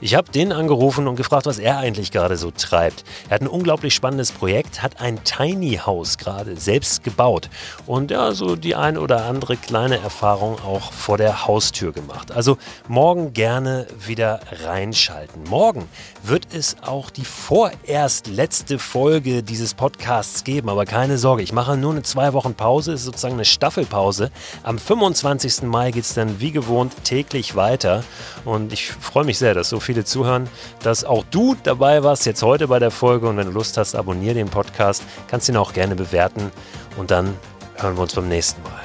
Ich 0.05 0.13
habe 0.13 0.31
den 0.31 0.51
angerufen 0.51 1.07
und 1.07 1.15
gefragt, 1.15 1.47
was 1.47 1.57
er 1.57 1.79
eigentlich 1.79 2.11
gerade 2.11 2.37
so 2.37 2.51
treibt. 2.51 3.03
Er 3.27 3.33
hat 3.33 3.41
ein 3.41 3.47
unglaublich 3.47 3.95
spannendes 3.95 4.31
Projekt, 4.31 4.83
hat 4.83 5.01
ein 5.01 5.23
Tiny 5.23 5.79
House 5.83 6.19
gerade 6.19 6.57
selbst 6.57 7.03
gebaut 7.03 7.49
und 7.87 8.11
ja, 8.11 8.31
so 8.33 8.55
die 8.55 8.75
ein 8.75 8.99
oder 8.99 9.25
andere 9.25 9.57
kleine 9.57 9.97
Erfahrung 9.97 10.59
auch 10.59 10.93
vor 10.93 11.17
der 11.17 11.47
Haustür 11.47 11.91
gemacht. 11.91 12.31
Also 12.31 12.59
morgen 12.87 13.33
gerne 13.33 13.87
wieder 14.05 14.41
reinschalten. 14.63 15.41
Morgen 15.49 15.89
wird 16.21 16.53
es 16.53 16.77
auch 16.83 17.09
die 17.09 17.25
vorerst 17.25 18.27
letzte 18.27 18.77
Folge 18.77 19.41
dieses 19.41 19.73
Podcasts 19.73 20.43
geben, 20.43 20.69
aber 20.69 20.85
keine 20.85 21.17
Sorge, 21.17 21.41
ich 21.41 21.51
mache 21.51 21.77
nur 21.77 21.93
eine 21.93 22.03
zwei 22.03 22.33
Wochen 22.33 22.53
Pause, 22.53 22.93
ist 22.93 23.05
sozusagen 23.05 23.33
eine 23.33 23.45
Staffelpause. 23.45 24.29
Am 24.61 24.77
25. 24.77 25.63
Mai 25.63 25.89
geht 25.89 26.03
es 26.03 26.13
dann 26.13 26.39
wie 26.39 26.51
gewohnt 26.51 26.93
täglich 27.03 27.55
weiter 27.55 28.03
und 28.43 28.71
ich 28.71 28.91
freue 28.91 29.23
mich 29.23 29.39
sehr, 29.39 29.55
dass 29.55 29.69
so 29.69 29.79
viele 29.95 30.05
zuhören, 30.05 30.49
dass 30.83 31.05
auch 31.05 31.23
du 31.31 31.55
dabei 31.63 32.03
warst 32.03 32.25
jetzt 32.25 32.43
heute 32.43 32.67
bei 32.67 32.79
der 32.79 32.91
Folge. 32.91 33.29
Und 33.29 33.37
wenn 33.37 33.47
du 33.47 33.53
Lust 33.53 33.77
hast, 33.77 33.95
abonniere 33.95 34.35
den 34.35 34.49
Podcast, 34.49 35.03
kannst 35.27 35.47
ihn 35.47 35.55
auch 35.55 35.71
gerne 35.71 35.95
bewerten. 35.95 36.51
Und 36.97 37.11
dann 37.11 37.33
hören 37.75 37.95
wir 37.95 38.01
uns 38.01 38.13
beim 38.13 38.27
nächsten 38.27 38.61
Mal. 38.63 38.81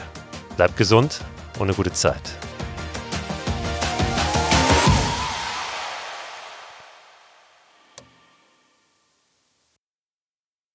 Bleib 0.56 0.76
gesund 0.76 1.20
und 1.58 1.62
eine 1.62 1.74
gute 1.74 1.92
Zeit. 1.92 2.22